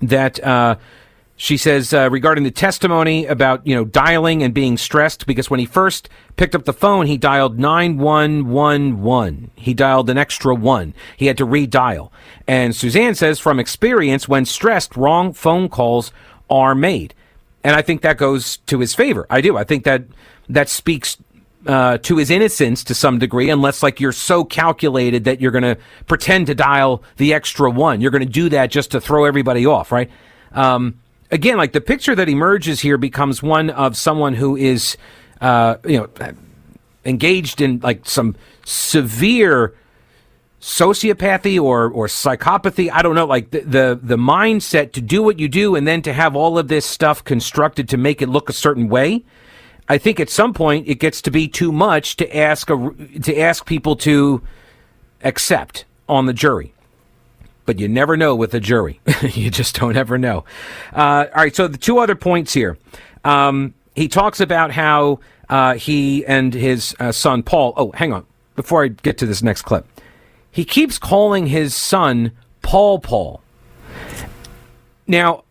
that, 0.00 0.42
uh, 0.42 0.76
she 1.42 1.56
says 1.56 1.94
uh, 1.94 2.06
regarding 2.10 2.44
the 2.44 2.50
testimony 2.50 3.24
about 3.24 3.66
you 3.66 3.74
know 3.74 3.86
dialing 3.86 4.42
and 4.42 4.52
being 4.52 4.76
stressed 4.76 5.24
because 5.26 5.48
when 5.48 5.58
he 5.58 5.64
first 5.64 6.06
picked 6.36 6.54
up 6.54 6.66
the 6.66 6.72
phone 6.74 7.06
he 7.06 7.16
dialed 7.16 7.58
9111 7.58 9.50
he 9.56 9.72
dialed 9.72 10.10
an 10.10 10.18
extra 10.18 10.54
one. 10.54 10.92
He 11.16 11.26
had 11.26 11.38
to 11.38 11.46
redial. 11.46 12.10
And 12.46 12.76
Suzanne 12.76 13.14
says 13.14 13.40
from 13.40 13.58
experience 13.58 14.28
when 14.28 14.44
stressed 14.44 14.98
wrong 14.98 15.32
phone 15.32 15.70
calls 15.70 16.12
are 16.50 16.74
made. 16.74 17.14
And 17.64 17.74
I 17.74 17.80
think 17.80 18.02
that 18.02 18.18
goes 18.18 18.58
to 18.66 18.78
his 18.78 18.94
favor. 18.94 19.26
I 19.30 19.40
do. 19.40 19.56
I 19.56 19.64
think 19.64 19.84
that 19.84 20.02
that 20.50 20.68
speaks 20.68 21.16
uh, 21.66 21.96
to 21.98 22.18
his 22.18 22.30
innocence 22.30 22.84
to 22.84 22.94
some 22.94 23.18
degree, 23.18 23.48
unless 23.48 23.82
like 23.82 23.98
you're 23.98 24.12
so 24.12 24.44
calculated 24.44 25.24
that 25.24 25.40
you're 25.40 25.52
going 25.52 25.62
to 25.62 25.78
pretend 26.06 26.48
to 26.48 26.54
dial 26.54 27.02
the 27.16 27.32
extra 27.32 27.70
one. 27.70 28.02
You're 28.02 28.10
going 28.10 28.26
to 28.26 28.30
do 28.30 28.50
that 28.50 28.70
just 28.70 28.90
to 28.90 29.00
throw 29.00 29.24
everybody 29.24 29.64
off, 29.64 29.90
right? 29.90 30.10
Um, 30.52 31.00
again, 31.30 31.56
like 31.56 31.72
the 31.72 31.80
picture 31.80 32.14
that 32.14 32.28
emerges 32.28 32.80
here 32.80 32.98
becomes 32.98 33.42
one 33.42 33.70
of 33.70 33.96
someone 33.96 34.34
who 34.34 34.56
is, 34.56 34.96
uh, 35.40 35.76
you 35.84 35.98
know, 35.98 36.32
engaged 37.04 37.60
in 37.60 37.80
like 37.80 38.06
some 38.06 38.36
severe 38.64 39.74
sociopathy 40.60 41.60
or 41.60 41.88
or 41.90 42.06
psychopathy. 42.06 42.90
I 42.92 43.02
don't 43.02 43.14
know, 43.14 43.26
like 43.26 43.50
the, 43.50 43.60
the 43.60 44.00
the 44.02 44.16
mindset 44.16 44.92
to 44.92 45.00
do 45.00 45.22
what 45.22 45.38
you 45.38 45.48
do 45.48 45.74
and 45.74 45.86
then 45.86 46.02
to 46.02 46.12
have 46.12 46.36
all 46.36 46.58
of 46.58 46.68
this 46.68 46.84
stuff 46.84 47.24
constructed 47.24 47.88
to 47.90 47.96
make 47.96 48.20
it 48.20 48.28
look 48.28 48.48
a 48.50 48.54
certain 48.54 48.88
way. 48.88 49.24
I 49.88 49.98
think 49.98 50.20
at 50.20 50.30
some 50.30 50.54
point 50.54 50.86
it 50.86 50.96
gets 50.96 51.20
to 51.22 51.30
be 51.30 51.48
too 51.48 51.72
much 51.72 52.16
to 52.16 52.36
ask 52.36 52.70
a, 52.70 52.94
to 53.22 53.38
ask 53.38 53.66
people 53.66 53.96
to 53.96 54.42
accept 55.24 55.84
on 56.08 56.26
the 56.26 56.32
jury 56.32 56.74
but 57.66 57.78
you 57.78 57.88
never 57.88 58.16
know 58.16 58.34
with 58.34 58.54
a 58.54 58.60
jury. 58.60 59.00
you 59.22 59.50
just 59.50 59.78
don't 59.78 59.96
ever 59.96 60.18
know. 60.18 60.44
Uh, 60.92 61.26
all 61.34 61.42
right, 61.42 61.54
so 61.54 61.68
the 61.68 61.78
two 61.78 61.98
other 61.98 62.14
points 62.14 62.52
here. 62.52 62.78
Um, 63.24 63.74
he 63.94 64.08
talks 64.08 64.40
about 64.40 64.70
how 64.70 65.20
uh, 65.48 65.74
he 65.74 66.24
and 66.26 66.54
his 66.54 66.94
uh, 67.00 67.12
son 67.12 67.42
Paul. 67.42 67.74
Oh, 67.76 67.92
hang 67.92 68.12
on. 68.12 68.26
Before 68.56 68.84
I 68.84 68.88
get 68.88 69.18
to 69.18 69.26
this 69.26 69.42
next 69.42 69.62
clip, 69.62 69.86
he 70.50 70.64
keeps 70.64 70.98
calling 70.98 71.46
his 71.46 71.74
son 71.74 72.32
Paul 72.62 72.98
Paul. 72.98 73.40
Now, 75.06 75.44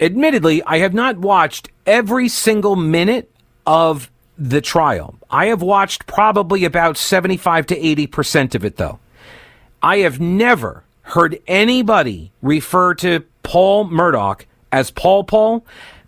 admittedly, 0.00 0.62
I 0.64 0.78
have 0.78 0.92
not 0.92 1.18
watched 1.18 1.68
every 1.86 2.28
single 2.28 2.76
minute 2.76 3.30
of 3.66 4.10
the 4.36 4.60
trial. 4.60 5.16
I 5.30 5.46
have 5.46 5.62
watched 5.62 6.06
probably 6.06 6.64
about 6.64 6.96
75 6.96 7.66
to 7.66 7.76
80% 7.76 8.54
of 8.54 8.64
it, 8.64 8.76
though. 8.76 8.98
I 9.82 9.98
have 9.98 10.20
never 10.20 10.84
heard 11.08 11.40
anybody 11.46 12.32
refer 12.42 12.94
to 12.96 13.24
Paul 13.42 13.86
Murdaugh 13.86 14.44
as 14.70 14.90
Paul 14.90 15.24
Paul, 15.24 15.64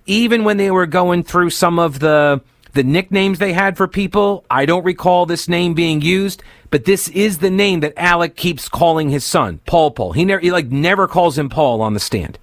even 0.07 0.45
when 0.45 0.57
they 0.57 0.71
were 0.71 0.87
going 0.87 1.23
through 1.23 1.51
some 1.51 1.79
of 1.79 2.01
the 2.01 2.43
the 2.73 2.85
nicknames 2.85 3.39
they 3.39 3.53
had 3.53 3.77
for 3.77 3.89
people. 3.89 4.45
I 4.51 4.65
don't 4.65 4.85
recall 4.85 5.27
this 5.27 5.49
name 5.49 5.75
being 5.75 6.01
used, 6.01 6.43
but 6.71 6.85
this 6.85 7.09
is 7.09 7.39
the 7.39 7.51
name 7.51 7.81
that 7.81 7.95
Alec 7.97 8.37
keeps 8.37 8.69
calling 8.69 9.11
his 9.11 9.25
son, 9.25 9.61
Paul 9.67 9.91
Paul. 9.91 10.13
He 10.13 10.25
never 10.25 10.41
he 10.41 10.53
like 10.53 10.71
never 10.71 11.09
calls 11.09 11.39
him 11.39 11.49
Paul 11.49 11.83
on 11.83 11.95
the 11.95 12.01
stand. 12.01 12.39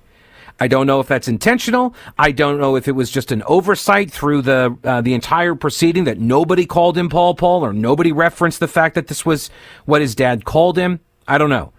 I 0.60 0.67
don't 0.67 0.88
know 0.88 1.00
if 1.00 1.08
that's 1.08 1.28
intentional. 1.28 1.93
I 2.17 2.32
don't 2.32 2.60
know 2.60 2.76
if 2.76 2.88
it 2.88 2.93
was 2.93 3.12
just 3.12 3.32
an 3.32 3.43
oversight 3.43 4.12
through 4.12 4.41
the 4.41 4.76
uh, 4.84 5.02
the 5.02 5.13
entire 5.13 5.56
proceeding 5.56 6.06
that 6.06 6.20
nobody 6.20 6.65
called 6.65 6.98
him 6.98 7.10
Paul 7.10 7.36
Paul 7.36 7.63
or 7.63 7.74
nobody 7.74 8.12
referenced 8.12 8.60
the 8.60 8.67
fact 8.67 8.96
that 8.96 9.08
this 9.08 9.26
was 9.26 9.50
what 9.86 10.02
his 10.02 10.15
dad 10.15 10.46
called 10.46 10.78
him. 10.78 11.00
I 11.28 11.38
don't 11.38 11.50
know. 11.50 11.74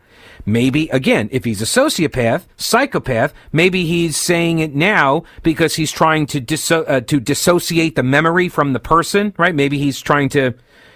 Maybe, 0.48 0.88
again, 0.88 1.28
if 1.30 1.44
he's 1.44 1.61
a 1.61 1.66
sociopath, 1.66 2.46
psychopath, 2.56 3.34
maybe 3.52 3.84
he's 3.84 4.16
saying 4.16 4.61
it 4.61 4.74
now 4.74 5.24
because 5.42 5.74
he's 5.74 5.92
trying 5.92 6.24
to, 6.28 6.40
disso- 6.40 6.88
uh, 6.88 7.02
to 7.02 7.20
dissociate 7.20 7.96
the 7.96 8.02
memory 8.02 8.48
from 8.48 8.72
the 8.72 8.80
person, 8.80 9.34
right? 9.37 9.54
Maybe 9.54 9.76
he's 9.76 10.00
trying 10.00 10.30
to, 10.30 10.54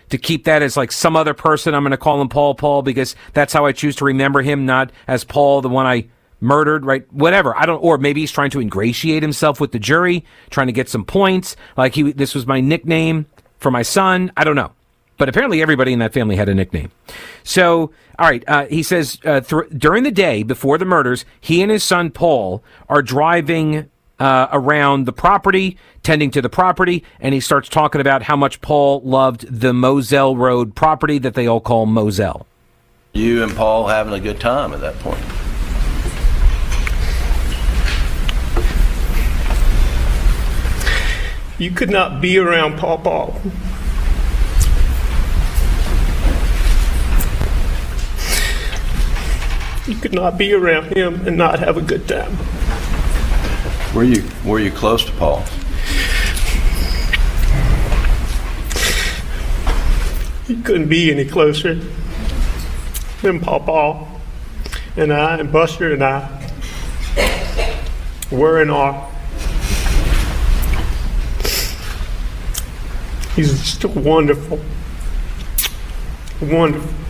to 0.09 0.17
keep 0.17 0.45
that 0.45 0.63
as 0.63 0.79
like 0.79 0.91
some 0.91 1.17
other 1.17 1.35
person. 1.35 1.75
I'm 1.75 1.83
going 1.83 1.91
to 1.91 1.99
call 1.99 2.19
him 2.19 2.31
Paul 2.31 2.55
Paul 2.55 2.81
because 2.81 3.15
that's 3.35 3.53
how 3.53 3.67
I 3.67 3.73
choose 3.73 3.95
to 3.97 4.07
remember 4.07 4.41
him, 4.41 4.65
not 4.65 4.91
as 5.07 5.23
Paul, 5.23 5.61
the 5.61 5.69
one 5.69 5.85
I 5.85 6.07
murdered, 6.41 6.87
right? 6.87 7.05
Whatever. 7.13 7.55
I 7.55 7.67
don't, 7.67 7.85
or 7.85 7.99
maybe 7.99 8.23
he's 8.23 8.33
trying 8.33 8.51
to 8.53 8.61
ingratiate 8.61 9.23
himself 9.23 9.61
with 9.61 9.73
the 9.73 9.79
jury, 9.79 10.25
trying 10.49 10.69
to 10.69 10.73
get 10.73 10.89
some 10.89 11.05
points. 11.05 11.57
Like 11.77 11.95
he, 11.95 12.11
this 12.13 12.35
was 12.35 12.47
my 12.47 12.63
nickname 12.63 13.27
for 13.59 13.71
my 13.71 13.83
son. 13.83 14.33
I 14.35 14.45
don't 14.45 14.57
know. 14.57 14.73
But 15.19 15.29
apparently, 15.29 15.63
everybody 15.63 15.93
in 15.93 15.99
that 16.01 16.13
family 16.13 16.37
had 16.37 16.49
a 16.49 16.55
nickname. 16.55 16.91
So, 17.45 17.93
all 18.19 18.29
right, 18.29 18.43
uh, 18.49 18.67
he 18.67 18.83
says 18.83 19.19
uh, 19.25 19.41
th- 19.41 19.71
during 19.77 20.03
the 20.05 20.11
day 20.11 20.43
before 20.43 20.79
the 20.79 20.85
murders, 20.85 21.25
he 21.41 21.63
and 21.63 21.71
his 21.71 21.85
son 21.85 22.11
Paul 22.11 22.63
are 22.89 23.03
driving 23.03 23.91
uh, 24.19 24.49
around 24.53 25.07
the 25.07 25.13
property, 25.13 25.77
tending 26.03 26.31
to 26.31 26.41
the 26.41 26.49
property, 26.49 27.05
and 27.21 27.35
he 27.35 27.41
starts 27.41 27.69
talking 27.69 28.01
about 28.01 28.23
how 28.23 28.37
much 28.37 28.61
Paul 28.61 29.01
loved 29.03 29.47
the 29.49 29.73
Moselle 29.73 30.37
Road 30.37 30.75
property 30.75 31.19
that 31.19 31.35
they 31.35 31.47
all 31.47 31.61
call 31.61 31.87
Moselle. 31.87 32.47
You 33.13 33.43
and 33.43 33.55
Paul 33.55 33.89
having 33.89 34.15
a 34.15 34.21
good 34.21 34.41
time 34.41 34.73
at 34.73 34.81
that 34.81 34.99
point. 35.01 35.21
You 41.59 41.71
could 41.71 41.91
not 41.91 42.21
be 42.21 42.39
around 42.39 42.79
Paul 42.79 42.99
Paul. 42.99 43.41
You 49.87 49.97
could 49.97 50.13
not 50.13 50.39
be 50.39 50.53
around 50.53 50.97
him 50.97 51.27
and 51.27 51.37
not 51.37 51.59
have 51.59 51.77
a 51.77 51.83
good 51.83 52.07
time. 52.07 52.37
Were 53.93 54.05
you 54.05 54.23
were 54.45 54.61
you 54.61 54.71
close 54.71 55.05
to 55.05 55.13
Paul? 55.13 55.45
He 60.47 60.63
couldn't 60.63 60.89
be 60.89 61.11
any 61.11 61.25
closer 61.25 61.81
than 63.23 63.41
Paul 63.41 63.61
Paul 63.61 64.21
and 64.97 65.13
I 65.13 65.39
and 65.39 65.51
Buster 65.51 65.93
and 65.93 66.05
I 66.05 66.51
were 68.31 68.63
and 68.63 68.71
are. 68.71 69.11
He's 73.35 73.79
just 73.79 73.85
wonderful. 73.85 74.61
Wonderful. 76.41 77.02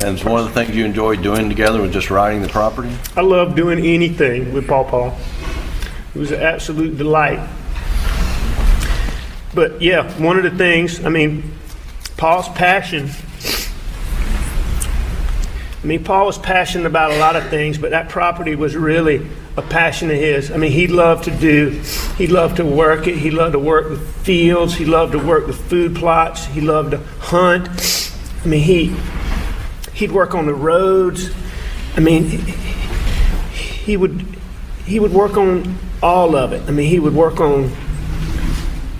And 0.00 0.14
it's 0.16 0.24
one 0.24 0.38
of 0.40 0.46
the 0.46 0.52
things 0.52 0.76
you 0.76 0.84
enjoyed 0.84 1.22
doing 1.22 1.48
together 1.48 1.82
was 1.82 1.92
just 1.92 2.08
riding 2.08 2.40
the 2.40 2.48
property? 2.48 2.96
I 3.16 3.22
love 3.22 3.56
doing 3.56 3.84
anything 3.84 4.52
with 4.52 4.68
Paw 4.68 4.84
Paw. 4.84 5.12
It 6.14 6.18
was 6.18 6.30
an 6.30 6.40
absolute 6.40 6.96
delight. 6.96 7.46
But 9.54 9.82
yeah, 9.82 10.10
one 10.20 10.36
of 10.36 10.44
the 10.44 10.56
things, 10.56 11.04
I 11.04 11.08
mean, 11.08 11.52
Paul's 12.16 12.48
passion. 12.50 13.10
I 15.82 15.86
mean, 15.86 16.04
Paul 16.04 16.26
was 16.26 16.38
passionate 16.38 16.86
about 16.86 17.10
a 17.10 17.18
lot 17.18 17.34
of 17.34 17.48
things, 17.48 17.76
but 17.76 17.90
that 17.90 18.08
property 18.08 18.54
was 18.54 18.76
really 18.76 19.26
a 19.56 19.62
passion 19.62 20.10
of 20.10 20.16
his. 20.16 20.52
I 20.52 20.58
mean, 20.58 20.70
he 20.70 20.86
loved 20.86 21.24
to 21.24 21.36
do, 21.36 21.70
he 22.16 22.28
loved 22.28 22.58
to 22.58 22.64
work 22.64 23.08
it. 23.08 23.16
He 23.16 23.32
loved 23.32 23.54
to 23.54 23.58
work 23.58 23.90
with 23.90 24.08
fields. 24.24 24.74
He 24.74 24.84
loved 24.84 25.12
to 25.12 25.18
work 25.18 25.48
with 25.48 25.60
food 25.68 25.96
plots. 25.96 26.46
He 26.46 26.60
loved 26.60 26.92
to 26.92 26.98
hunt. 27.18 27.68
I 28.44 28.48
mean, 28.48 28.62
he 28.62 28.96
he'd 29.98 30.12
work 30.12 30.34
on 30.34 30.46
the 30.46 30.54
roads. 30.54 31.30
I 31.96 32.00
mean, 32.00 32.24
he 32.24 33.96
would 33.96 34.24
he 34.84 35.00
would 35.00 35.12
work 35.12 35.36
on 35.36 35.76
all 36.02 36.36
of 36.36 36.52
it. 36.52 36.62
I 36.68 36.70
mean, 36.70 36.88
he 36.88 37.00
would 37.00 37.14
work 37.14 37.40
on 37.40 37.70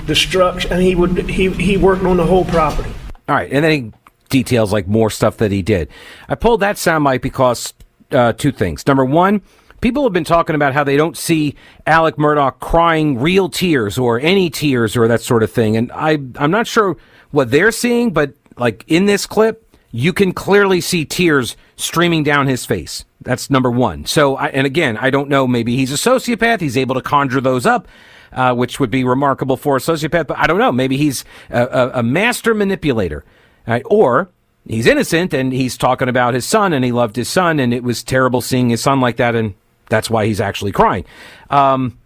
the 0.06 0.14
structure. 0.14 0.68
I 0.72 0.78
mean, 0.78 0.86
he 0.86 0.94
would 0.94 1.30
he 1.30 1.50
he 1.50 1.76
worked 1.76 2.04
on 2.04 2.16
the 2.16 2.26
whole 2.26 2.44
property. 2.44 2.90
All 3.28 3.36
right, 3.36 3.50
and 3.50 3.64
then 3.64 3.70
he 3.70 3.92
details 4.28 4.72
like 4.72 4.88
more 4.88 5.10
stuff 5.10 5.36
that 5.38 5.52
he 5.52 5.62
did. 5.62 5.88
I 6.28 6.34
pulled 6.34 6.60
that 6.60 6.76
soundbite 6.76 7.22
because 7.22 7.74
uh, 8.10 8.32
two 8.32 8.50
things. 8.50 8.86
Number 8.86 9.04
one, 9.04 9.42
people 9.80 10.02
have 10.02 10.12
been 10.12 10.24
talking 10.24 10.56
about 10.56 10.72
how 10.72 10.82
they 10.82 10.96
don't 10.96 11.16
see 11.16 11.54
Alec 11.86 12.16
Murdaugh 12.16 12.58
crying 12.58 13.20
real 13.20 13.48
tears 13.48 13.98
or 13.98 14.18
any 14.18 14.50
tears 14.50 14.96
or 14.96 15.06
that 15.06 15.20
sort 15.20 15.44
of 15.44 15.52
thing, 15.52 15.76
and 15.76 15.92
I 15.92 16.18
I'm 16.36 16.50
not 16.50 16.66
sure 16.66 16.96
what 17.30 17.52
they're 17.52 17.70
seeing, 17.72 18.12
but 18.12 18.32
like 18.56 18.84
in 18.88 19.06
this 19.06 19.26
clip, 19.26 19.67
you 19.90 20.12
can 20.12 20.32
clearly 20.32 20.80
see 20.80 21.04
tears 21.04 21.56
streaming 21.76 22.22
down 22.22 22.46
his 22.46 22.66
face. 22.66 23.04
That's 23.22 23.50
number 23.50 23.70
one. 23.70 24.06
So, 24.06 24.36
I, 24.36 24.48
and 24.48 24.66
again, 24.66 24.96
I 24.96 25.10
don't 25.10 25.28
know. 25.28 25.46
Maybe 25.46 25.76
he's 25.76 25.92
a 25.92 25.96
sociopath. 25.96 26.60
He's 26.60 26.76
able 26.76 26.94
to 26.94 27.02
conjure 27.02 27.40
those 27.40 27.66
up, 27.66 27.88
uh, 28.32 28.54
which 28.54 28.78
would 28.78 28.90
be 28.90 29.04
remarkable 29.04 29.56
for 29.56 29.76
a 29.76 29.80
sociopath. 29.80 30.26
But 30.26 30.38
I 30.38 30.46
don't 30.46 30.58
know. 30.58 30.72
Maybe 30.72 30.96
he's 30.96 31.24
a, 31.50 31.66
a, 31.66 31.90
a 31.94 32.02
master 32.02 32.54
manipulator, 32.54 33.24
right? 33.66 33.82
or 33.86 34.30
he's 34.66 34.86
innocent 34.86 35.32
and 35.32 35.52
he's 35.52 35.76
talking 35.76 36.08
about 36.08 36.34
his 36.34 36.44
son 36.44 36.72
and 36.72 36.84
he 36.84 36.92
loved 36.92 37.16
his 37.16 37.28
son 37.28 37.58
and 37.58 37.72
it 37.72 37.82
was 37.82 38.04
terrible 38.04 38.40
seeing 38.40 38.68
his 38.70 38.82
son 38.82 39.00
like 39.00 39.16
that 39.16 39.34
and 39.34 39.54
that's 39.88 40.10
why 40.10 40.26
he's 40.26 40.40
actually 40.40 40.72
crying. 40.72 41.04
Um, 41.50 41.98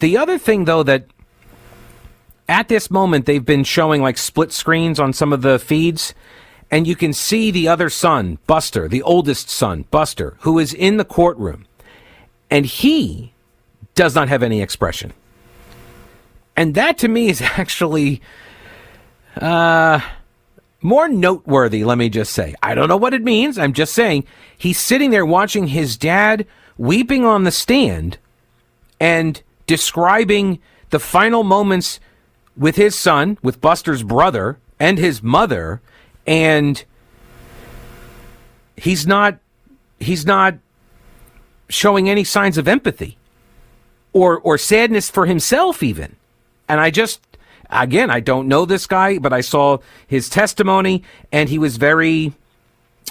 the 0.00 0.18
other 0.18 0.36
thing, 0.36 0.66
though, 0.66 0.82
that 0.82 1.06
at 2.48 2.68
this 2.68 2.90
moment 2.90 3.24
they've 3.24 3.44
been 3.44 3.64
showing 3.64 4.02
like 4.02 4.18
split 4.18 4.52
screens 4.52 5.00
on 5.00 5.12
some 5.12 5.32
of 5.32 5.42
the 5.42 5.58
feeds 5.58 6.12
and 6.72 6.86
you 6.86 6.96
can 6.96 7.12
see 7.12 7.50
the 7.50 7.68
other 7.68 7.90
son, 7.90 8.38
Buster, 8.46 8.88
the 8.88 9.02
oldest 9.02 9.50
son, 9.50 9.84
Buster, 9.90 10.38
who 10.40 10.58
is 10.58 10.72
in 10.72 10.96
the 10.96 11.04
courtroom, 11.04 11.66
and 12.50 12.64
he 12.64 13.34
does 13.94 14.14
not 14.14 14.30
have 14.30 14.42
any 14.42 14.62
expression. 14.62 15.12
And 16.56 16.74
that 16.74 16.96
to 16.98 17.08
me 17.08 17.28
is 17.28 17.42
actually 17.58 18.22
uh, 19.36 20.00
more 20.80 21.08
noteworthy, 21.10 21.84
let 21.84 21.98
me 21.98 22.08
just 22.08 22.32
say. 22.32 22.54
I 22.62 22.74
don't 22.74 22.88
know 22.88 22.96
what 22.96 23.12
it 23.12 23.22
means. 23.22 23.58
I'm 23.58 23.74
just 23.74 23.92
saying 23.92 24.24
he's 24.56 24.78
sitting 24.78 25.10
there 25.10 25.26
watching 25.26 25.66
his 25.68 25.98
dad 25.98 26.46
weeping 26.78 27.26
on 27.26 27.44
the 27.44 27.50
stand 27.50 28.16
and 28.98 29.42
describing 29.66 30.58
the 30.88 30.98
final 30.98 31.44
moments 31.44 32.00
with 32.56 32.76
his 32.76 32.94
son, 32.94 33.36
with 33.42 33.60
Buster's 33.60 34.02
brother, 34.02 34.58
and 34.80 34.98
his 34.98 35.22
mother 35.22 35.82
and 36.26 36.84
he's 38.76 39.06
not 39.06 39.38
he's 39.98 40.26
not 40.26 40.56
showing 41.68 42.08
any 42.08 42.24
signs 42.24 42.58
of 42.58 42.68
empathy 42.68 43.16
or 44.12 44.38
or 44.40 44.58
sadness 44.58 45.10
for 45.10 45.26
himself 45.26 45.82
even 45.82 46.16
and 46.68 46.80
i 46.80 46.90
just 46.90 47.20
again 47.70 48.10
i 48.10 48.20
don't 48.20 48.46
know 48.46 48.64
this 48.64 48.86
guy 48.86 49.18
but 49.18 49.32
i 49.32 49.40
saw 49.40 49.78
his 50.06 50.28
testimony 50.28 51.02
and 51.30 51.48
he 51.48 51.58
was 51.58 51.76
very 51.76 52.32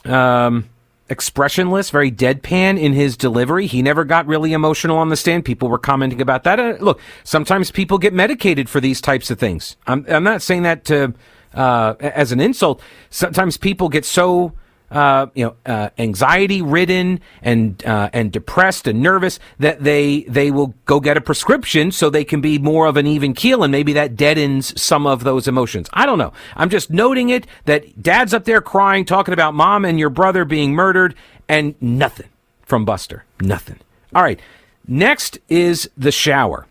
um 0.05 0.69
expressionless, 1.11 1.89
very 1.89 2.09
deadpan 2.09 2.79
in 2.79 2.93
his 2.93 3.17
delivery. 3.17 3.67
He 3.67 3.81
never 3.81 4.05
got 4.05 4.25
really 4.25 4.53
emotional 4.53 4.97
on 4.97 5.09
the 5.09 5.17
stand. 5.17 5.43
People 5.43 5.67
were 5.67 5.77
commenting 5.77 6.21
about 6.21 6.45
that. 6.45 6.57
Uh, 6.57 6.77
look, 6.79 7.01
sometimes 7.25 7.69
people 7.69 7.97
get 7.97 8.13
medicated 8.13 8.69
for 8.69 8.79
these 8.79 9.01
types 9.01 9.29
of 9.29 9.37
things. 9.37 9.75
I'm, 9.85 10.05
I'm 10.07 10.23
not 10.23 10.41
saying 10.41 10.63
that 10.63 10.85
to 10.85 11.13
uh, 11.53 11.95
as 11.99 12.31
an 12.31 12.39
insult. 12.39 12.81
Sometimes 13.09 13.57
people 13.57 13.89
get 13.89 14.05
so 14.05 14.53
uh, 14.91 15.27
you 15.33 15.45
know, 15.45 15.55
uh, 15.65 15.89
anxiety 15.97 16.61
ridden 16.61 17.21
and 17.41 17.83
uh, 17.85 18.09
and 18.11 18.31
depressed 18.31 18.87
and 18.87 19.01
nervous 19.01 19.39
that 19.57 19.81
they 19.83 20.23
they 20.23 20.51
will 20.51 20.73
go 20.85 20.99
get 20.99 21.15
a 21.15 21.21
prescription 21.21 21.91
so 21.91 22.09
they 22.09 22.25
can 22.25 22.41
be 22.41 22.59
more 22.59 22.87
of 22.87 22.97
an 22.97 23.07
even 23.07 23.33
keel 23.33 23.63
and 23.63 23.71
maybe 23.71 23.93
that 23.93 24.17
deadens 24.17 24.79
some 24.79 25.07
of 25.07 25.23
those 25.23 25.47
emotions. 25.47 25.89
I 25.93 26.05
don't 26.05 26.17
know. 26.17 26.33
I'm 26.57 26.69
just 26.69 26.89
noting 26.91 27.29
it 27.29 27.47
that 27.65 28.03
dad's 28.03 28.33
up 28.33 28.43
there 28.43 28.61
crying, 28.61 29.05
talking 29.05 29.33
about 29.33 29.53
mom 29.53 29.85
and 29.85 29.97
your 29.97 30.09
brother 30.09 30.43
being 30.43 30.73
murdered, 30.73 31.15
and 31.47 31.75
nothing 31.81 32.27
from 32.63 32.83
Buster. 32.83 33.23
Nothing. 33.39 33.79
All 34.13 34.21
right. 34.21 34.39
Next 34.87 35.39
is 35.47 35.89
the 35.95 36.11
shower. 36.11 36.67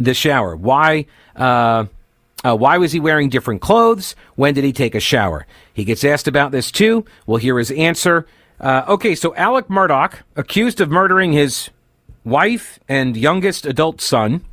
The 0.00 0.14
shower. 0.14 0.56
Why? 0.56 1.06
Uh, 2.44 2.50
uh, 2.50 2.56
why 2.56 2.78
was 2.78 2.92
he 2.92 3.00
wearing 3.00 3.28
different 3.28 3.60
clothes? 3.60 4.14
When 4.36 4.54
did 4.54 4.64
he 4.64 4.72
take 4.72 4.94
a 4.94 5.00
shower? 5.00 5.46
He 5.72 5.84
gets 5.84 6.04
asked 6.04 6.28
about 6.28 6.52
this 6.52 6.70
too. 6.70 7.04
We'll 7.26 7.38
hear 7.38 7.58
his 7.58 7.70
answer. 7.70 8.26
Uh, 8.58 8.84
okay, 8.88 9.14
so 9.14 9.34
Alec 9.36 9.68
Murdaugh, 9.68 10.14
accused 10.36 10.80
of 10.80 10.90
murdering 10.90 11.32
his 11.32 11.70
wife 12.24 12.78
and 12.88 13.16
youngest 13.16 13.64
adult 13.64 14.00
son, 14.00 14.44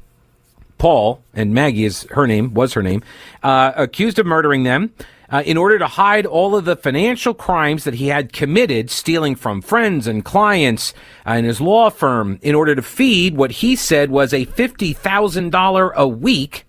Paul, 0.78 1.22
and 1.34 1.54
Maggie 1.54 1.86
is 1.86 2.04
her 2.12 2.28
name, 2.28 2.54
was 2.54 2.74
her 2.74 2.84
name, 2.84 3.04
uh, 3.44 3.74
accused 3.76 4.20
of 4.20 4.26
murdering 4.26 4.64
them 4.64 4.94
uh, 5.30 5.44
in 5.46 5.58
order 5.58 5.78
to 5.80 5.88
hide 5.88 6.26
all 6.26 6.56
of 6.56 6.66
the 6.66 6.76
financial 6.76 7.34
crimes 7.34 7.84
that 7.84 7.96
he 7.96 8.08
had 8.08 8.32
committed, 8.32 8.90
stealing 8.90 9.36
from 9.36 9.62
friends 9.62 10.08
and 10.08 10.24
clients 10.24 10.94
uh, 11.28 11.34
in 11.34 11.46
his 11.46 11.60
law 11.60 11.90
firm, 11.90 12.40
in 12.42 12.56
order 12.56 12.76
to 12.76 12.82
feed 12.82 13.36
what 13.36 13.52
he 13.52 13.76
said 13.76 14.10
was 14.10 14.34
a 14.34 14.46
$50,000 14.46 15.94
a 15.94 16.08
week 16.08 16.67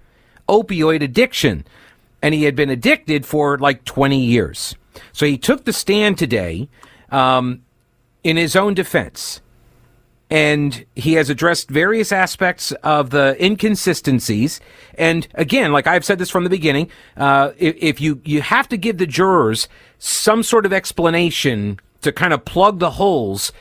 opioid 0.48 1.02
addiction. 1.02 1.64
And 2.22 2.34
he 2.34 2.44
had 2.44 2.56
been 2.56 2.70
addicted 2.70 3.24
for 3.24 3.58
like 3.58 3.84
20 3.84 4.18
years. 4.18 4.74
So 5.12 5.26
he 5.26 5.38
took 5.38 5.64
the 5.64 5.72
stand 5.72 6.18
today 6.18 6.68
um, 7.10 7.62
in 8.24 8.36
his 8.36 8.56
own 8.56 8.74
defense. 8.74 9.40
And 10.30 10.84
he 10.94 11.14
has 11.14 11.30
addressed 11.30 11.70
various 11.70 12.12
aspects 12.12 12.72
of 12.82 13.10
the 13.10 13.42
inconsistencies. 13.42 14.60
And 14.98 15.26
again, 15.34 15.72
like 15.72 15.86
I've 15.86 16.04
said 16.04 16.18
this 16.18 16.28
from 16.28 16.44
the 16.44 16.50
beginning, 16.50 16.90
uh, 17.16 17.52
if, 17.56 17.76
if 17.78 18.00
you, 18.00 18.20
you 18.24 18.42
have 18.42 18.68
to 18.68 18.76
give 18.76 18.98
the 18.98 19.06
jurors 19.06 19.68
some 19.98 20.42
sort 20.42 20.66
of 20.66 20.72
explanation 20.72 21.80
to 22.02 22.12
kind 22.12 22.34
of 22.34 22.44
plug 22.44 22.78
the 22.78 22.90
holes 22.90 23.52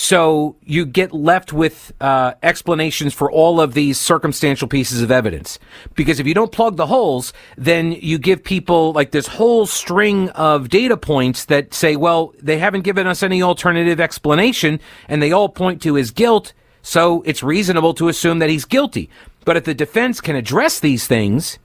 so 0.00 0.54
you 0.64 0.86
get 0.86 1.12
left 1.12 1.52
with 1.52 1.92
uh, 2.00 2.34
explanations 2.44 3.12
for 3.12 3.32
all 3.32 3.60
of 3.60 3.74
these 3.74 3.98
circumstantial 3.98 4.68
pieces 4.68 5.02
of 5.02 5.10
evidence. 5.10 5.58
Because 5.96 6.20
if 6.20 6.26
you 6.28 6.34
don't 6.34 6.52
plug 6.52 6.76
the 6.76 6.86
holes, 6.86 7.32
then 7.56 7.90
you 7.90 8.16
give 8.16 8.44
people 8.44 8.92
like 8.92 9.10
this 9.10 9.26
whole 9.26 9.66
string 9.66 10.28
of 10.30 10.68
data 10.68 10.96
points 10.96 11.46
that 11.46 11.74
say, 11.74 11.96
well, 11.96 12.32
they 12.40 12.58
haven't 12.58 12.82
given 12.82 13.08
us 13.08 13.24
any 13.24 13.42
alternative 13.42 13.98
explanation, 13.98 14.78
and 15.08 15.20
they 15.20 15.32
all 15.32 15.48
point 15.48 15.82
to 15.82 15.94
his 15.94 16.12
guilt. 16.12 16.52
So 16.80 17.22
it's 17.22 17.42
reasonable 17.42 17.92
to 17.94 18.06
assume 18.06 18.38
that 18.38 18.50
he's 18.50 18.64
guilty. 18.64 19.10
But 19.44 19.56
if 19.56 19.64
the 19.64 19.74
defense 19.74 20.20
can 20.20 20.36
address 20.36 20.78
these 20.78 21.08
things, 21.08 21.58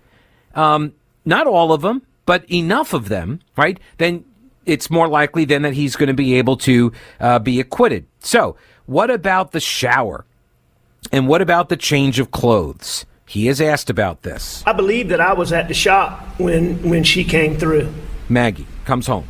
um, 0.55 0.93
not 1.23 1.45
all 1.45 1.71
of 1.71 1.83
them, 1.83 2.01
but 2.25 2.51
enough 2.51 2.93
of 2.93 3.09
them, 3.09 3.41
right? 3.55 3.79
Then 3.99 4.25
it's 4.65 4.89
more 4.89 5.07
likely 5.07 5.45
then 5.45 5.61
that 5.63 5.73
he's 5.73 5.95
going 5.95 6.07
to 6.07 6.13
be 6.13 6.35
able 6.35 6.57
to 6.57 6.91
uh, 7.19 7.39
be 7.39 7.59
acquitted. 7.59 8.05
So, 8.19 8.55
what 8.85 9.09
about 9.09 9.51
the 9.51 9.59
shower? 9.59 10.25
And 11.11 11.27
what 11.27 11.41
about 11.41 11.69
the 11.69 11.77
change 11.77 12.19
of 12.19 12.31
clothes? 12.31 13.05
He 13.25 13.47
is 13.47 13.61
asked 13.61 13.89
about 13.89 14.21
this. 14.23 14.63
I 14.65 14.73
believe 14.73 15.09
that 15.09 15.19
I 15.21 15.33
was 15.33 15.51
at 15.53 15.67
the 15.67 15.73
shop 15.73 16.21
when 16.39 16.81
when 16.87 17.03
she 17.03 17.23
came 17.23 17.57
through. 17.57 17.91
Maggie 18.29 18.67
comes 18.85 19.07
home. 19.07 19.27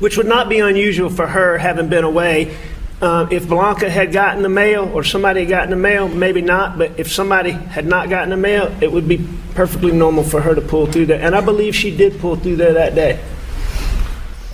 which 0.00 0.16
would 0.16 0.26
not 0.26 0.48
be 0.48 0.60
unusual 0.60 1.10
for 1.10 1.26
her 1.26 1.58
having 1.58 1.88
been 1.88 2.04
away. 2.04 2.56
Uh, 3.00 3.26
if 3.30 3.48
Blanca 3.48 3.88
had 3.88 4.12
gotten 4.12 4.42
the 4.42 4.48
mail 4.48 4.90
or 4.92 5.04
somebody 5.04 5.40
had 5.40 5.48
gotten 5.48 5.70
the 5.70 5.76
mail, 5.76 6.08
maybe 6.08 6.40
not, 6.42 6.76
but 6.78 6.98
if 6.98 7.10
somebody 7.12 7.52
had 7.52 7.86
not 7.86 8.08
gotten 8.08 8.30
the 8.30 8.36
mail, 8.36 8.74
it 8.80 8.90
would 8.90 9.06
be 9.06 9.24
perfectly 9.54 9.92
normal 9.92 10.24
for 10.24 10.40
her 10.40 10.54
to 10.54 10.60
pull 10.60 10.86
through 10.86 11.06
there. 11.06 11.20
And 11.20 11.34
I 11.34 11.40
believe 11.40 11.74
she 11.76 11.96
did 11.96 12.18
pull 12.20 12.34
through 12.36 12.56
there 12.56 12.72
that 12.74 12.94
day. 12.96 13.20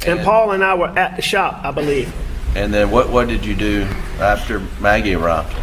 And 0.06 0.20
Paul 0.20 0.52
and 0.52 0.62
I 0.62 0.74
were 0.74 0.88
at 0.98 1.16
the 1.16 1.22
shop, 1.22 1.64
I 1.64 1.70
believe. 1.70 2.12
And 2.56 2.72
then 2.72 2.90
what, 2.90 3.10
what 3.10 3.28
did 3.28 3.44
you 3.44 3.54
do 3.54 3.82
after 4.20 4.60
Maggie 4.80 5.14
arrived? 5.14 5.54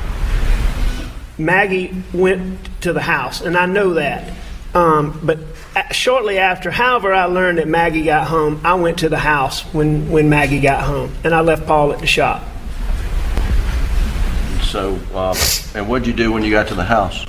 Maggie 1.37 2.03
went 2.13 2.59
to 2.81 2.91
the 2.93 3.01
house, 3.01 3.41
and 3.41 3.55
I 3.55 3.65
know 3.65 3.93
that. 3.93 4.33
Um, 4.73 5.19
but 5.23 5.39
shortly 5.91 6.37
after, 6.37 6.71
however, 6.71 7.13
I 7.13 7.25
learned 7.25 7.59
that 7.59 7.67
Maggie 7.67 8.03
got 8.03 8.27
home, 8.27 8.61
I 8.63 8.73
went 8.75 8.99
to 8.99 9.09
the 9.09 9.17
house 9.17 9.61
when, 9.73 10.09
when 10.09 10.29
Maggie 10.29 10.59
got 10.59 10.83
home, 10.83 11.13
and 11.23 11.33
I 11.33 11.41
left 11.41 11.65
Paul 11.65 11.93
at 11.93 11.99
the 11.99 12.07
shop. 12.07 12.43
So, 14.63 14.99
uh, 15.13 15.35
and 15.75 15.87
what 15.87 15.99
did 15.99 16.07
you 16.07 16.13
do 16.13 16.31
when 16.31 16.43
you 16.43 16.51
got 16.51 16.67
to 16.69 16.75
the 16.75 16.83
house? 16.83 17.25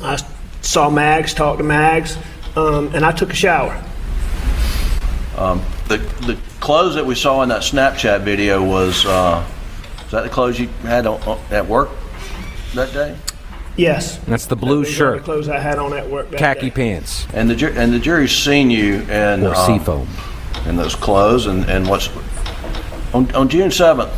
I 0.00 0.18
saw 0.62 0.90
Mags, 0.90 1.34
talked 1.34 1.58
to 1.58 1.64
Mags, 1.64 2.16
um, 2.56 2.94
and 2.94 3.04
I 3.04 3.12
took 3.12 3.30
a 3.30 3.36
shower. 3.36 3.82
The, 5.88 5.96
the 6.26 6.36
clothes 6.68 6.96
that 6.96 7.06
we 7.06 7.14
saw 7.14 7.40
in 7.40 7.48
that 7.48 7.62
Snapchat 7.62 8.20
video 8.24 8.62
was, 8.62 9.06
uh, 9.06 9.42
is 10.04 10.10
that 10.10 10.22
the 10.22 10.28
clothes 10.28 10.60
you 10.60 10.68
had 10.82 11.06
on, 11.06 11.18
on- 11.22 11.40
at 11.50 11.66
work 11.66 11.88
that 12.74 12.92
day? 12.92 13.16
Yes. 13.78 14.18
That's 14.28 14.44
the 14.44 14.54
blue 14.54 14.84
Those 14.84 14.88
are 14.90 14.92
shirt, 14.96 15.18
The 15.20 15.24
clothes 15.24 15.48
I 15.48 15.60
had 15.60 15.78
on 15.78 15.94
at 15.94 16.10
work 16.10 16.28
that 16.30 16.38
khaki 16.38 16.68
day. 16.68 16.70
pants, 16.70 17.26
And 17.32 17.48
the, 17.48 17.56
ju- 17.56 17.72
and 17.74 17.90
the 17.94 17.98
jury's 17.98 18.32
seen 18.36 18.68
you 18.70 18.96
in, 19.04 19.46
or 19.46 19.54
um, 19.54 19.66
seafoam. 19.78 20.06
in 20.66 20.76
those 20.76 20.94
clothes 20.94 21.46
and, 21.46 21.64
and 21.70 21.88
what's, 21.88 22.10
on, 23.14 23.34
on 23.34 23.48
June 23.48 23.70
7th, 23.70 24.10